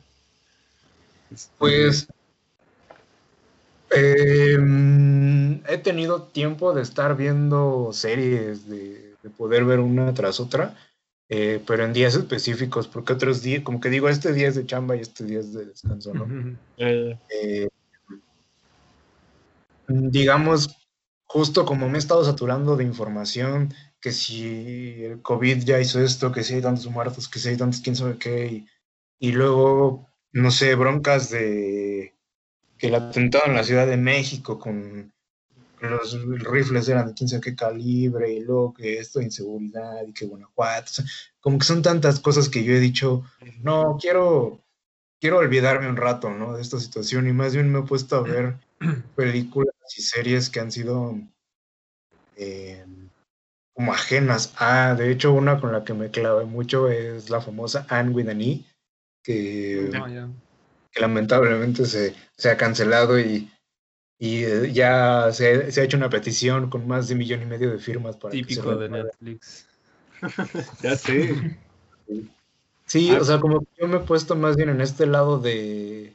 [1.57, 2.07] Pues
[3.91, 10.77] em, he tenido tiempo de estar viendo series, de, poder ver una tras otra,
[11.29, 14.67] eh, pero en días específicos, porque otros días, como que digo, este día es de
[14.67, 16.57] chamba y este día es de descanso, ¿no?
[16.77, 17.67] eh,
[19.87, 20.77] digamos,
[21.25, 23.73] justo como me he estado saturando de información,
[24.05, 27.57] que si el COVID ya hizo esto, que si hay tantos muertos, que si hay
[27.57, 28.63] tantos quién sabe qué,
[29.17, 32.13] y, luego, no sé, broncas de
[32.77, 35.11] que el atentado en la Ciudad de México con
[35.79, 40.13] los rifles eran de quién sabe qué calibre, y luego que esto de inseguridad y
[40.13, 41.01] que Guanajuato,
[41.39, 43.23] como que son tantas cosas que yo he dicho,
[43.63, 44.61] no, quiero,
[45.19, 46.55] quiero olvidarme un rato, ¿no?
[46.55, 48.53] De esta situación y más bien me he puesto a ver
[49.15, 51.17] películas y series que han sido
[52.35, 52.85] eh,
[53.75, 54.53] como ajenas.
[54.57, 58.29] Ah, de hecho, una con la que me clavé mucho es la famosa Anne with
[58.29, 58.63] an E,
[59.21, 60.29] que, ah,
[60.91, 63.51] que lamentablemente se, se, ha cancelado y,
[64.17, 67.45] y eh, ya se, se, ha hecho una petición con más de un millón y
[67.45, 69.67] medio de firmas para Típico de Netflix.
[70.81, 71.57] ya sé.
[72.85, 76.13] Sí, o sea, como yo me he puesto más bien en este lado de,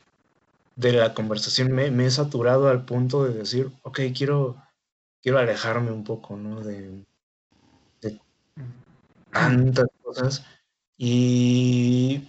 [0.77, 4.57] de la conversación me, he saturado al punto de decir, ok, quiero,
[5.21, 6.63] quiero alejarme un poco, ¿no?
[6.63, 7.05] De,
[9.33, 10.45] tantas cosas.
[10.97, 12.29] Y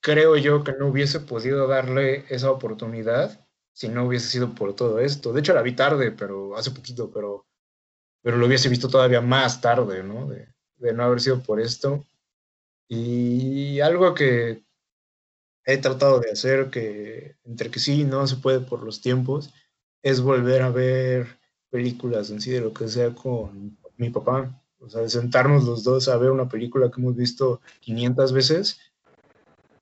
[0.00, 4.98] creo yo que no hubiese podido darle esa oportunidad si no hubiese sido por todo
[4.98, 5.32] esto.
[5.32, 7.46] De hecho, la vi tarde, pero hace poquito, pero,
[8.22, 10.26] pero lo hubiese visto todavía más tarde, ¿no?
[10.28, 10.48] De,
[10.92, 12.04] no haber sido por esto.
[12.88, 14.64] Y algo que
[15.64, 19.54] he tratado de hacer, que entre que sí no se puede por los tiempos,
[20.02, 21.38] es volver a ver
[21.70, 24.57] películas en sí de lo que sea con mi papá.
[24.80, 28.80] O sea, de sentarnos los dos a ver una película que hemos visto 500 veces,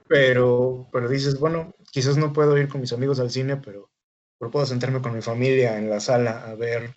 [0.08, 3.90] pero, pero dices, bueno, quizás no puedo ir con mis amigos al cine, pero,
[4.38, 6.94] pero puedo sentarme con mi familia en la sala a ver,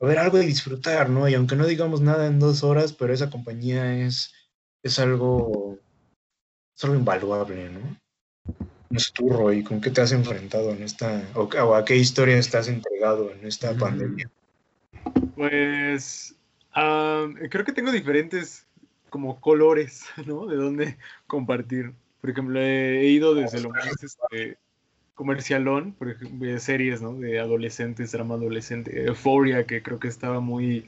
[0.00, 1.28] a ver algo y disfrutar, ¿no?
[1.28, 4.32] Y aunque no digamos nada en dos horas, pero esa compañía es,
[4.82, 5.78] es algo,
[6.76, 8.00] es algo invaluable, ¿no?
[8.90, 12.36] No tú, Roy, ¿con qué te has enfrentado en esta, o, o a qué historia
[12.36, 14.30] estás entregado en esta pandemia?
[15.34, 16.36] Pues
[16.74, 18.66] ah, creo que tengo diferentes
[19.10, 20.46] como colores, ¿no?
[20.46, 20.96] De dónde
[21.26, 21.92] compartir.
[22.20, 24.56] Por ejemplo, he ido desde lo más este,
[25.14, 27.14] comercialón, por ejemplo, series, ¿no?
[27.14, 30.86] De adolescentes, drama adolescente, Euphoria, que creo que estaba muy,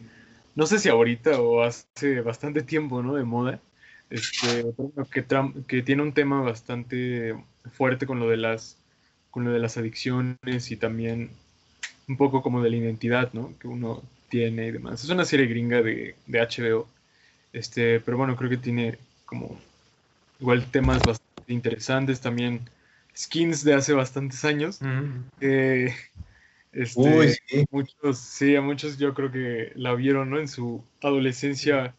[0.55, 3.14] no sé si ahorita o hace bastante tiempo, ¿no?
[3.14, 3.61] De moda.
[4.11, 4.64] Este,
[5.11, 5.24] que,
[5.66, 7.35] que tiene un tema bastante
[7.72, 8.78] fuerte con lo de las
[9.30, 11.30] con lo de las adicciones y también
[12.07, 13.53] un poco como de la identidad, ¿no?
[13.59, 14.03] Que uno
[14.35, 15.05] tiene y demás.
[15.05, 16.89] Es una serie gringa de, de HBO.
[17.53, 19.61] Este, pero bueno, creo que tiene como
[20.41, 22.68] igual temas bastante interesantes también.
[23.16, 24.80] Skins de hace bastantes años.
[25.41, 27.64] este, Uy, sí.
[27.70, 30.41] Muchos, sí, a muchos yo creo que la vieron, ¿no?
[30.41, 31.95] En su adolescencia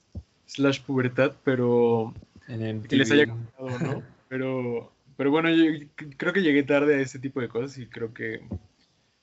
[0.45, 2.13] slash pubertad, pero
[2.49, 4.03] En que les haya gustado, ¿no?
[4.27, 8.13] Pero, pero bueno, yo creo que llegué tarde a ese tipo de cosas y creo
[8.13, 8.41] que,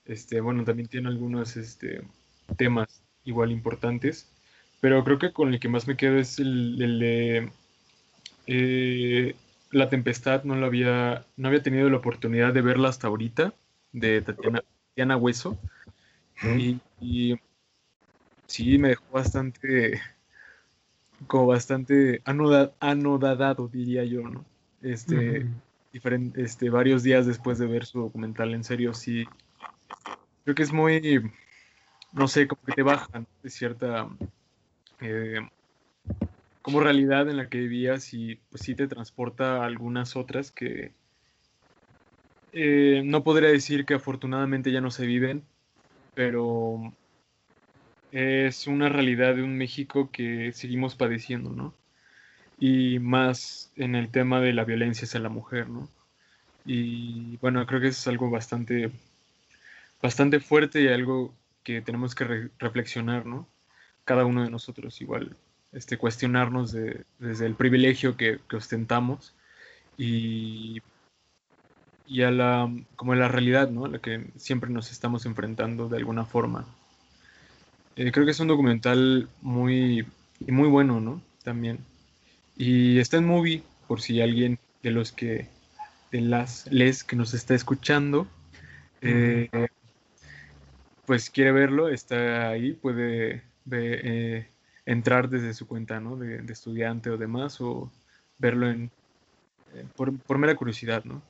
[0.06, 2.00] este, bueno, también tiene algunos, este,
[2.56, 4.28] temas igual importantes,
[4.80, 7.50] pero creo que con el que más me quedo es el, el de
[8.46, 9.34] eh,
[9.70, 13.54] La Tempestad, no lo había, no había tenido la oportunidad de verla hasta ahorita,
[13.92, 15.58] de Tatiana, Tatiana Hueso,
[16.58, 17.34] y, y
[18.46, 20.00] sí, me dejó bastante,
[21.26, 24.44] como bastante anoda- anodadado, diría yo, ¿no?
[24.82, 25.46] Este,
[25.92, 29.24] diferen- este, varios días después de ver su documental, en serio, sí,
[30.44, 31.30] creo que es muy,
[32.12, 34.08] no sé, como que te bajan de cierta,
[35.00, 35.40] eh,
[36.62, 40.92] como realidad en la que vivías y pues sí te transporta a algunas otras que
[42.52, 45.44] eh, no podría decir que afortunadamente ya no se viven,
[46.14, 46.94] pero
[48.10, 51.74] es una realidad de un México que seguimos padeciendo, ¿no?
[52.58, 55.88] Y más en el tema de la violencia hacia la mujer, ¿no?
[56.64, 58.92] Y bueno, creo que eso es algo bastante,
[60.02, 61.34] bastante fuerte y algo
[61.64, 63.48] que tenemos que re- reflexionar, ¿no?
[64.04, 65.36] Cada uno de nosotros, igual,
[65.72, 69.34] este, cuestionarnos de- desde el privilegio que, que ostentamos
[69.96, 70.80] y,
[72.06, 73.84] y a la, como a la realidad, ¿no?
[73.84, 76.66] A la que siempre nos estamos enfrentando de alguna forma.
[77.96, 80.06] Eh, creo que es un documental muy,
[80.40, 81.22] muy bueno, ¿no?
[81.44, 81.78] También.
[82.56, 85.48] Y está en movie, por si alguien de los que,
[86.12, 88.26] de las les que nos está escuchando,
[89.02, 89.48] eh,
[91.06, 94.00] pues quiere verlo, está ahí, puede ve-
[94.38, 94.48] eh,
[94.86, 96.16] entrar desde su cuenta, ¿no?
[96.16, 97.92] De, de estudiante o demás, o
[98.38, 98.92] verlo en,
[99.68, 101.22] eh, por, por mera curiosidad, ¿no?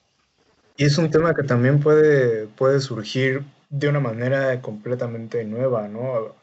[0.76, 6.34] Y es un tema que también puede, puede surgir de una manera completamente nueva, ¿no?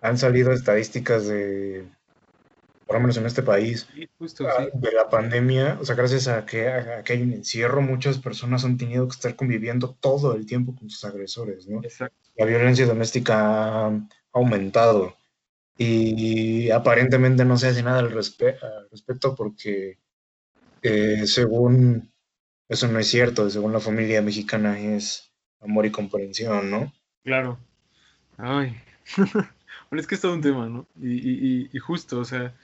[0.00, 1.88] Han salido estadísticas de,
[2.86, 4.72] por lo menos en este país, Sí, justo, sí.
[4.72, 8.64] de la pandemia, o sea, gracias a que, a que hay un encierro, muchas personas
[8.64, 11.82] han tenido que estar conviviendo todo el tiempo con sus agresores, ¿no?
[11.82, 12.29] Exacto.
[12.40, 13.92] La violencia doméstica ha
[14.32, 15.16] aumentado
[15.78, 18.58] y aparentemente no se hace nada al, respe-
[18.90, 19.98] respecto porque
[20.82, 22.10] eh, según
[22.68, 26.92] eso no es cierto, según la familia mexicana es amor y comprensión, ¿no?
[27.24, 27.58] Claro.
[28.38, 28.76] Ay.
[29.90, 30.86] Bueno, es que es todo un tema, ¿no?
[31.00, 32.54] Y, y- y- y justo, o sea,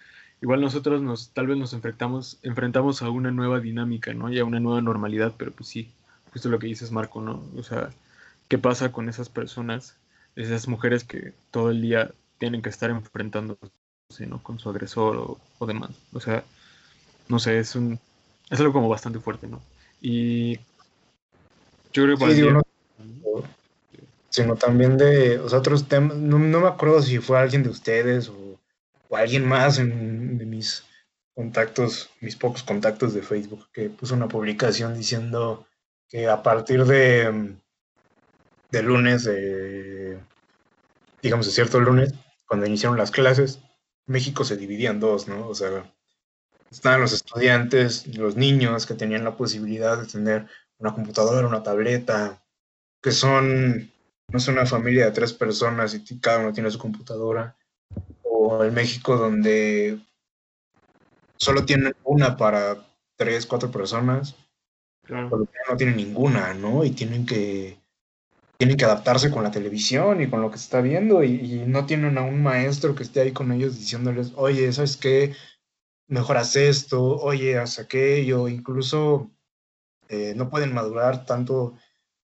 [0.42, 4.30] igual nosotros nos, tal vez nos enfrentamos, enfrentamos a una nueva dinámica, ¿no?
[4.32, 5.92] Y a una nueva normalidad, pero pues sí,
[6.32, 7.44] justo lo que dices, Marco, ¿no?
[7.56, 7.90] O sea,
[8.48, 9.98] ¿qué pasa con esas personas,
[10.36, 13.70] esas mujeres que todo el día tienen que estar enfrentándose,
[14.28, 14.42] ¿no?
[14.42, 15.90] Con su agresor o, o demás.
[16.12, 16.44] O sea,
[17.28, 18.00] no sé, es un,
[18.50, 19.62] es algo como bastante fuerte, ¿no?
[20.00, 20.58] Y
[21.92, 22.62] yo creo que para Sí, día- no-
[24.30, 27.70] sino también de o sea, otros temas, no, no me acuerdo si fue alguien de
[27.70, 28.60] ustedes o,
[29.08, 30.84] o alguien más en, de mis
[31.34, 35.66] contactos, mis pocos contactos de Facebook, que puso una publicación diciendo
[36.08, 37.56] que a partir de,
[38.76, 39.28] de lunes,
[41.22, 42.14] digamos de cierto lunes,
[42.46, 43.60] cuando iniciaron las clases,
[44.06, 45.48] México se dividía en dos, ¿no?
[45.48, 45.92] O sea,
[46.70, 50.46] estaban los estudiantes, los niños que tenían la posibilidad de tener
[50.78, 52.42] una computadora, una tableta,
[53.02, 53.90] que son,
[54.28, 57.56] no es una familia de tres personas y cada uno tiene su computadora,
[58.22, 59.98] o o el México donde
[61.36, 62.76] solo tienen una para
[63.16, 64.36] tres, cuatro personas,
[65.02, 65.30] Claro.
[65.30, 66.84] pero no tienen ninguna, ¿no?
[66.84, 67.78] Y tienen que,
[68.58, 71.86] tienen que adaptarse con la televisión y con lo que se está viendo y, no
[71.86, 75.34] tienen a un maestro que esté ahí con ellos diciéndoles, oye, ¿sabes qué?
[76.08, 79.30] Mejor haz esto, oye, haz aquello, incluso
[80.08, 81.74] eh, no pueden madurar tanto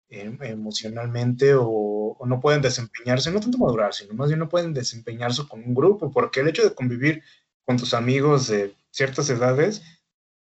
[0.10, 4.74] em, emocionalmente o, o no pueden desempeñarse, no tanto madurar, sino más bien no pueden
[4.74, 7.24] desempeñarse con un grupo, porque el hecho de convivir
[7.66, 9.82] con tus amigos de ciertas edades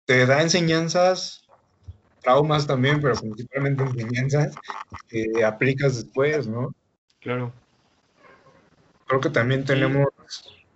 [0.06, 1.47] te da enseñanzas,
[2.20, 4.54] traumas también, pero principalmente enseñanzas
[5.08, 6.74] que aplicas después, ¿no?
[7.20, 7.52] Claro.
[9.06, 10.08] Creo que también tenemos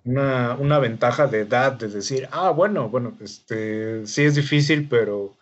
[0.05, 5.37] una, una ventaja de edad, de decir, ah, bueno, bueno, este, sí es difícil, pero,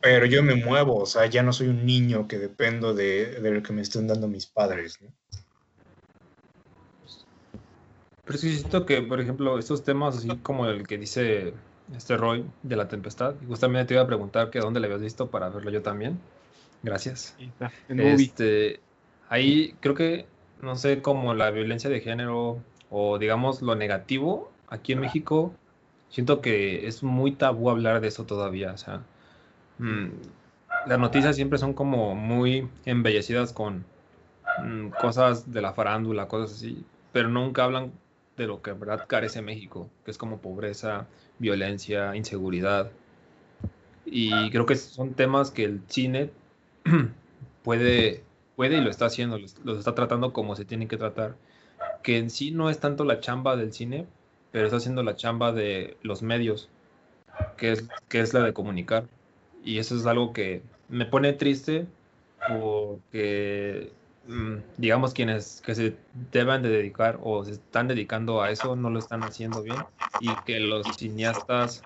[0.00, 3.50] pero yo me muevo, o sea, ya no soy un niño que dependo de, de
[3.50, 5.12] lo que me estén dando mis padres, ¿no?
[8.24, 11.52] Pero sí siento que, por ejemplo, estos temas así como el que dice
[11.94, 15.02] este Roy de la tempestad, y justamente te iba a preguntar que dónde le habías
[15.02, 16.18] visto para verlo yo también.
[16.82, 17.36] Gracias.
[17.88, 18.80] Este,
[19.28, 20.26] ahí creo que,
[20.60, 22.58] no sé, como la violencia de género
[22.90, 25.52] o digamos lo negativo, aquí en México,
[26.10, 28.72] siento que es muy tabú hablar de eso todavía.
[28.72, 29.02] O sea,
[29.78, 30.08] mm,
[30.86, 33.84] las noticias siempre son como muy embellecidas con
[34.62, 37.92] mm, cosas de la farándula, cosas así, pero nunca hablan
[38.36, 41.06] de lo que en verdad carece México, que es como pobreza,
[41.38, 42.90] violencia, inseguridad.
[44.06, 46.30] Y creo que son temas que el cine
[47.62, 48.22] puede,
[48.56, 51.36] puede y lo está haciendo, los, está tratando como se tienen que tratar.
[52.02, 54.06] Que en sí no es tanto la chamba del cine,
[54.52, 56.68] pero está haciendo la chamba de los medios,
[57.56, 59.04] que es, que es la de comunicar.
[59.64, 61.86] Y eso es algo que me pone triste
[62.48, 63.90] porque,
[64.76, 65.96] digamos, quienes que se
[66.32, 69.76] deben de dedicar o se están dedicando a eso no lo están haciendo bien
[70.20, 71.82] y que los cineastas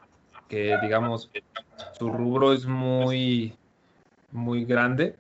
[0.49, 1.31] que, digamos,
[1.99, 3.55] su rubro es muy,
[4.33, 5.17] muy grande,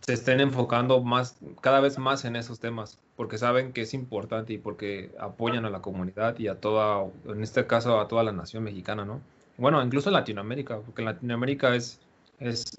[0.00, 4.52] se estén enfocando más, cada vez más en esos temas, porque saben que es importante
[4.52, 8.32] y porque apoyan a la comunidad y a toda, en este caso, a toda la
[8.32, 9.20] nación mexicana, ¿no?
[9.56, 12.00] Bueno, incluso Latinoamérica, porque Latinoamérica es,
[12.38, 12.70] es,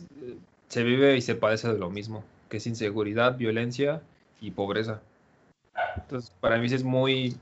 [0.70, 4.02] se vive y se padece de lo mismo, que es inseguridad, violencia
[4.41, 5.02] y pobreza.
[5.95, 7.38] Entonces, para mí es muy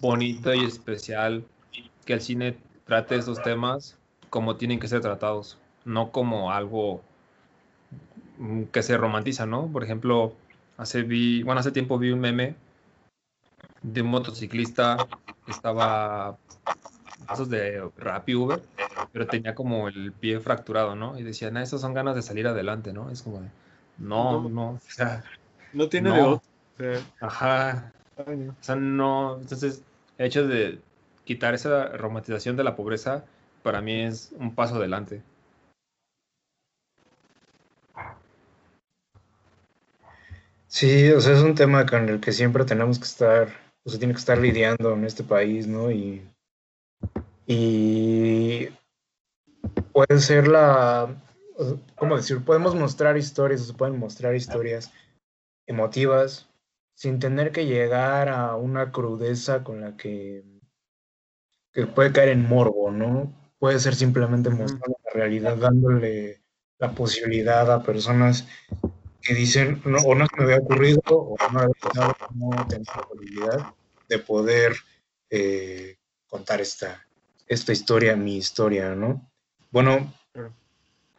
[0.00, 1.44] bonito y especial
[2.04, 3.98] que el cine trate esos temas
[4.30, 7.02] como tienen que ser tratados, no como algo
[8.72, 9.66] que se romantiza, ¿no?
[9.68, 10.34] Por ejemplo,
[10.76, 12.54] hace vi, bueno, hace tiempo vi un meme
[13.82, 14.96] de un motociclista
[15.44, 16.36] que estaba
[17.32, 18.62] esos de Rappi Uber,
[19.12, 21.18] pero tenía como el pie fracturado, ¿no?
[21.18, 23.10] Y decía, nah, esas son ganas de salir adelante, ¿no?
[23.10, 23.40] Es como
[23.98, 24.48] no, No.
[24.48, 25.24] no, o sea,
[25.72, 26.14] No tiene no.
[26.14, 26.42] de otro.
[26.78, 27.92] O sea, ajá,
[28.26, 28.52] ay, no.
[28.52, 29.82] o sea, no, entonces,
[30.18, 30.78] el hecho de
[31.24, 33.24] quitar esa romantización de la pobreza,
[33.62, 35.22] para mí es un paso adelante.
[40.68, 43.48] Sí, o sea, es un tema con el que siempre tenemos que estar,
[43.84, 45.90] o sea, tiene que estar lidiando en este país, ¿no?
[45.90, 46.22] Y,
[47.46, 48.68] y
[49.92, 51.08] puede ser la,
[51.96, 52.44] ¿cómo decir?
[52.44, 54.92] Podemos mostrar historias, o se pueden mostrar historias
[55.66, 56.48] emotivas
[56.94, 60.44] sin tener que llegar a una crudeza con la que,
[61.72, 63.32] que puede caer en morbo, ¿no?
[63.58, 64.58] Puede ser simplemente Ujú.
[64.58, 66.42] mostrando la realidad, dándole
[66.78, 68.46] la posibilidad a personas
[69.22, 72.92] que dicen, no, o no se me había ocurrido, o no había pensado, no tenía
[72.96, 73.74] la posibilidad
[74.08, 74.76] de poder
[75.30, 75.96] eh,
[76.28, 77.04] contar esta,
[77.46, 79.30] esta historia, mi historia, ¿no?
[79.70, 80.12] Bueno.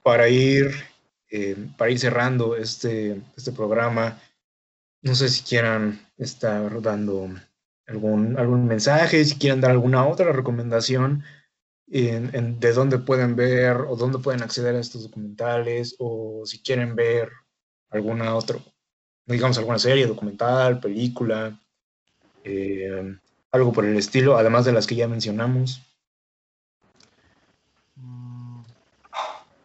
[0.08, 0.74] Para ir,
[1.30, 4.18] eh, para ir cerrando este, este programa,
[5.02, 7.30] no sé si quieran estar dando
[7.88, 11.26] algún, algún mensaje, si quieren dar alguna otra recomendación
[11.88, 16.60] en, en de dónde pueden ver o dónde pueden acceder a estos documentales, o si
[16.64, 17.30] quieren ver
[17.90, 18.60] alguna otra,
[19.26, 21.60] digamos alguna serie, documental, película,
[22.46, 23.14] eh,
[23.52, 25.82] algo por el estilo, además de las que ya mencionamos.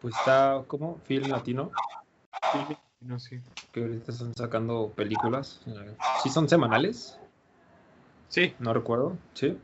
[0.03, 1.71] Pues está como film latino,
[2.51, 3.39] sí, no, sí.
[3.71, 5.61] que ahorita están sacando películas.
[6.21, 7.17] Sí son semanales,
[8.33, 9.55] Sí, no recuerdo, ¿sí?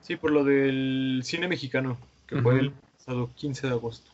[0.00, 4.10] sí, por lo del cine mexicano, que fue el pasado 15 de agosto,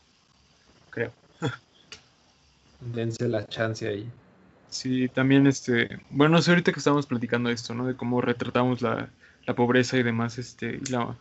[0.89, 1.13] creo.
[2.81, 4.07] Dense la chance ahí.
[4.67, 7.87] Sí, también este, bueno, no sé ahorita que estamos platicando esto, ¿no?
[7.87, 9.09] De cómo retratamos la,
[9.45, 11.15] la pobreza y demás, este, y la,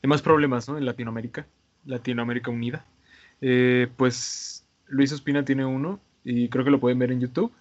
[0.00, 0.78] demás problemas, ¿no?
[0.78, 1.46] En Latinoamérica,
[1.84, 2.86] Latinoamérica Unida.
[3.40, 7.52] Eh, pues Luis Ospina tiene uno y creo que lo pueden ver en YouTube.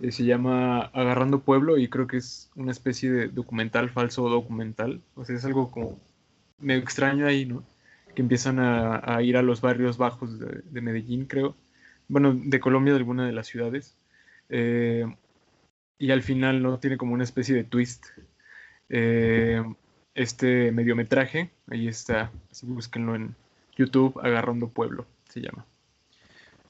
[0.00, 5.00] Eh, se llama Agarrando Pueblo y creo que es una especie de documental, falso documental.
[5.14, 5.98] O sea, es algo como
[6.58, 7.64] medio extraño ahí, ¿no?
[8.14, 11.56] Que empiezan a, ir a los barrios bajos de, Medellín, creo.
[12.08, 13.96] Bueno, de Colombia, de alguna de las ciudades.
[14.48, 15.06] Eh,
[15.98, 16.78] y al final, ¿no?
[16.78, 18.06] Tiene como una especie de twist.
[18.88, 19.62] Eh,
[20.14, 23.34] este mediometraje, ahí está, así búsquenlo en
[23.76, 25.64] YouTube, Agarrando Pueblo, se llama.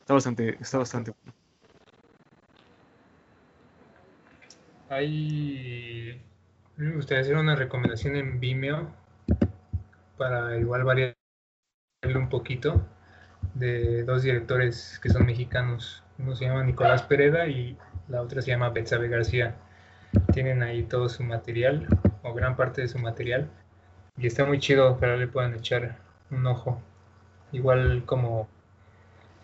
[0.01, 1.39] Está bastante, está bastante bueno.
[4.89, 6.21] Hay.
[6.77, 8.91] Me gustaría hacer una recomendación en Vimeo
[10.17, 11.17] para igual variar
[12.15, 12.87] un poquito
[13.55, 16.03] de dos directores que son mexicanos.
[16.19, 17.77] Uno se llama Nicolás Pereda y
[18.09, 19.57] la otra se llama Betsabe García.
[20.33, 21.87] Tienen ahí todo su material
[22.23, 23.49] o gran parte de su material
[24.17, 25.97] y está muy chido, para le puedan echar
[26.31, 26.83] un ojo.
[27.53, 28.49] Igual como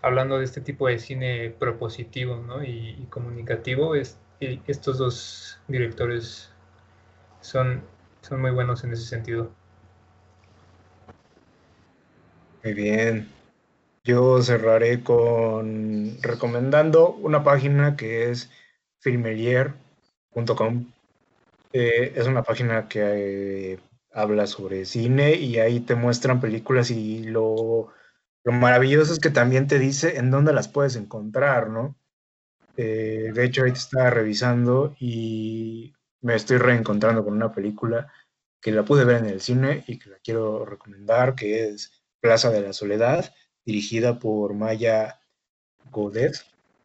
[0.03, 6.51] hablando de este tipo de cine propositivo y comunicativo, es estos dos directores
[7.41, 7.83] son,
[8.23, 9.51] son muy buenos en ese sentido.
[12.63, 13.29] Muy bien.
[14.05, 18.51] Yo cerraré con recomendando una página que es
[19.01, 20.93] filmelier.com.
[21.73, 23.79] Eh, es una página que eh,
[24.13, 27.93] habla sobre cine y ahí te muestran películas y lo,
[28.49, 31.99] lo maravilloso es que también te dice en dónde las puedes encontrar, ¿no?
[32.79, 35.93] Eh, de hecho, ahorita estaba revisando y
[36.23, 38.11] me estoy reencontrando con una película
[38.59, 42.51] que la pude ver en el cine y que la quiero recomendar, que es Plaza
[42.51, 43.35] de la Soledad,
[43.67, 45.21] dirigida por Maya
[45.91, 46.43] Godet,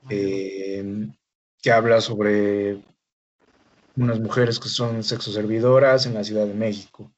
[0.09, 1.07] eh,
[1.61, 2.83] que habla sobre
[3.95, 7.09] unas mujeres que son sexoservidoras en la Ciudad de México.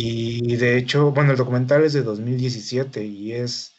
[0.00, 3.74] Y de hecho, bueno, el documental es de 2017 y es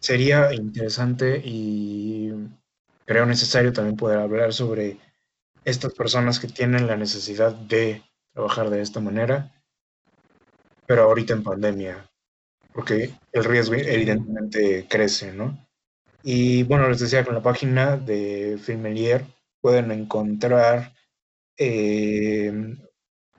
[0.00, 2.32] sería interesante y
[3.04, 4.96] creo necesario también poder hablar sobre
[5.62, 8.02] estas personas que tienen la necesidad de
[8.32, 9.52] trabajar de esta manera,
[10.86, 12.10] pero ahorita en pandemia,
[12.72, 15.68] porque el riesgo evidentemente crece, ¿no?
[16.22, 19.26] Y bueno, les decía, con la página de Filmelier
[19.60, 20.94] pueden encontrar
[21.58, 22.78] eh,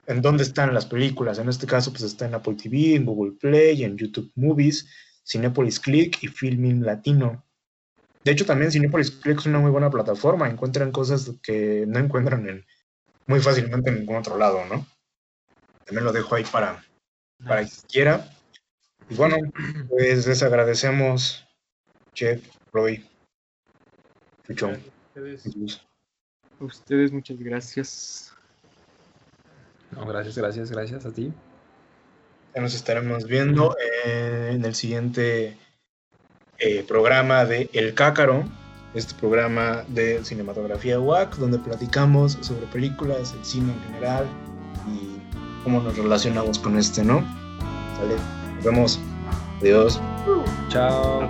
[0.06, 1.38] en dónde están las películas.
[1.38, 4.88] En este caso, pues está en Apple TV, en Google Play, en YouTube Movies,
[5.24, 7.44] Cinepolis Click y Filming Latino.
[8.24, 10.48] De hecho, también Cinepolis Click es una muy buena plataforma.
[10.48, 12.66] Encuentran cosas que no encuentran en,
[13.26, 14.86] muy fácilmente en ningún otro lado, ¿no?
[15.84, 16.84] También lo dejo ahí para,
[17.44, 18.30] para quien quiera.
[19.08, 19.36] Y bueno,
[19.88, 21.46] pues les agradecemos,
[22.14, 23.04] Chef, Roy,
[24.44, 24.82] Chuchón.
[26.58, 28.35] ustedes, muchas gracias.
[29.96, 31.32] No, gracias, gracias, gracias a ti.
[32.54, 33.74] Ya nos estaremos viendo
[34.04, 35.56] en el siguiente
[36.58, 38.44] eh, programa de El Cácaro,
[38.94, 44.26] este programa de cinematografía WAC, donde platicamos sobre películas, el cine en general
[44.88, 45.20] y
[45.64, 47.20] cómo nos relacionamos con este, ¿no?
[47.98, 48.16] Sale,
[48.54, 49.00] nos vemos.
[49.60, 50.00] Adiós.
[50.68, 51.28] Chao.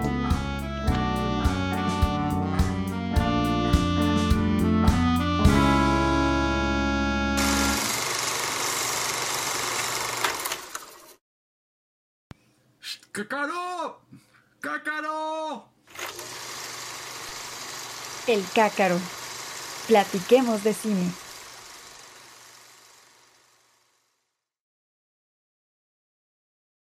[13.16, 14.02] ¡Cácaro!
[14.60, 15.70] ¡Cácaro!
[18.26, 19.00] El cácaro.
[19.88, 21.25] Platiquemos de cine.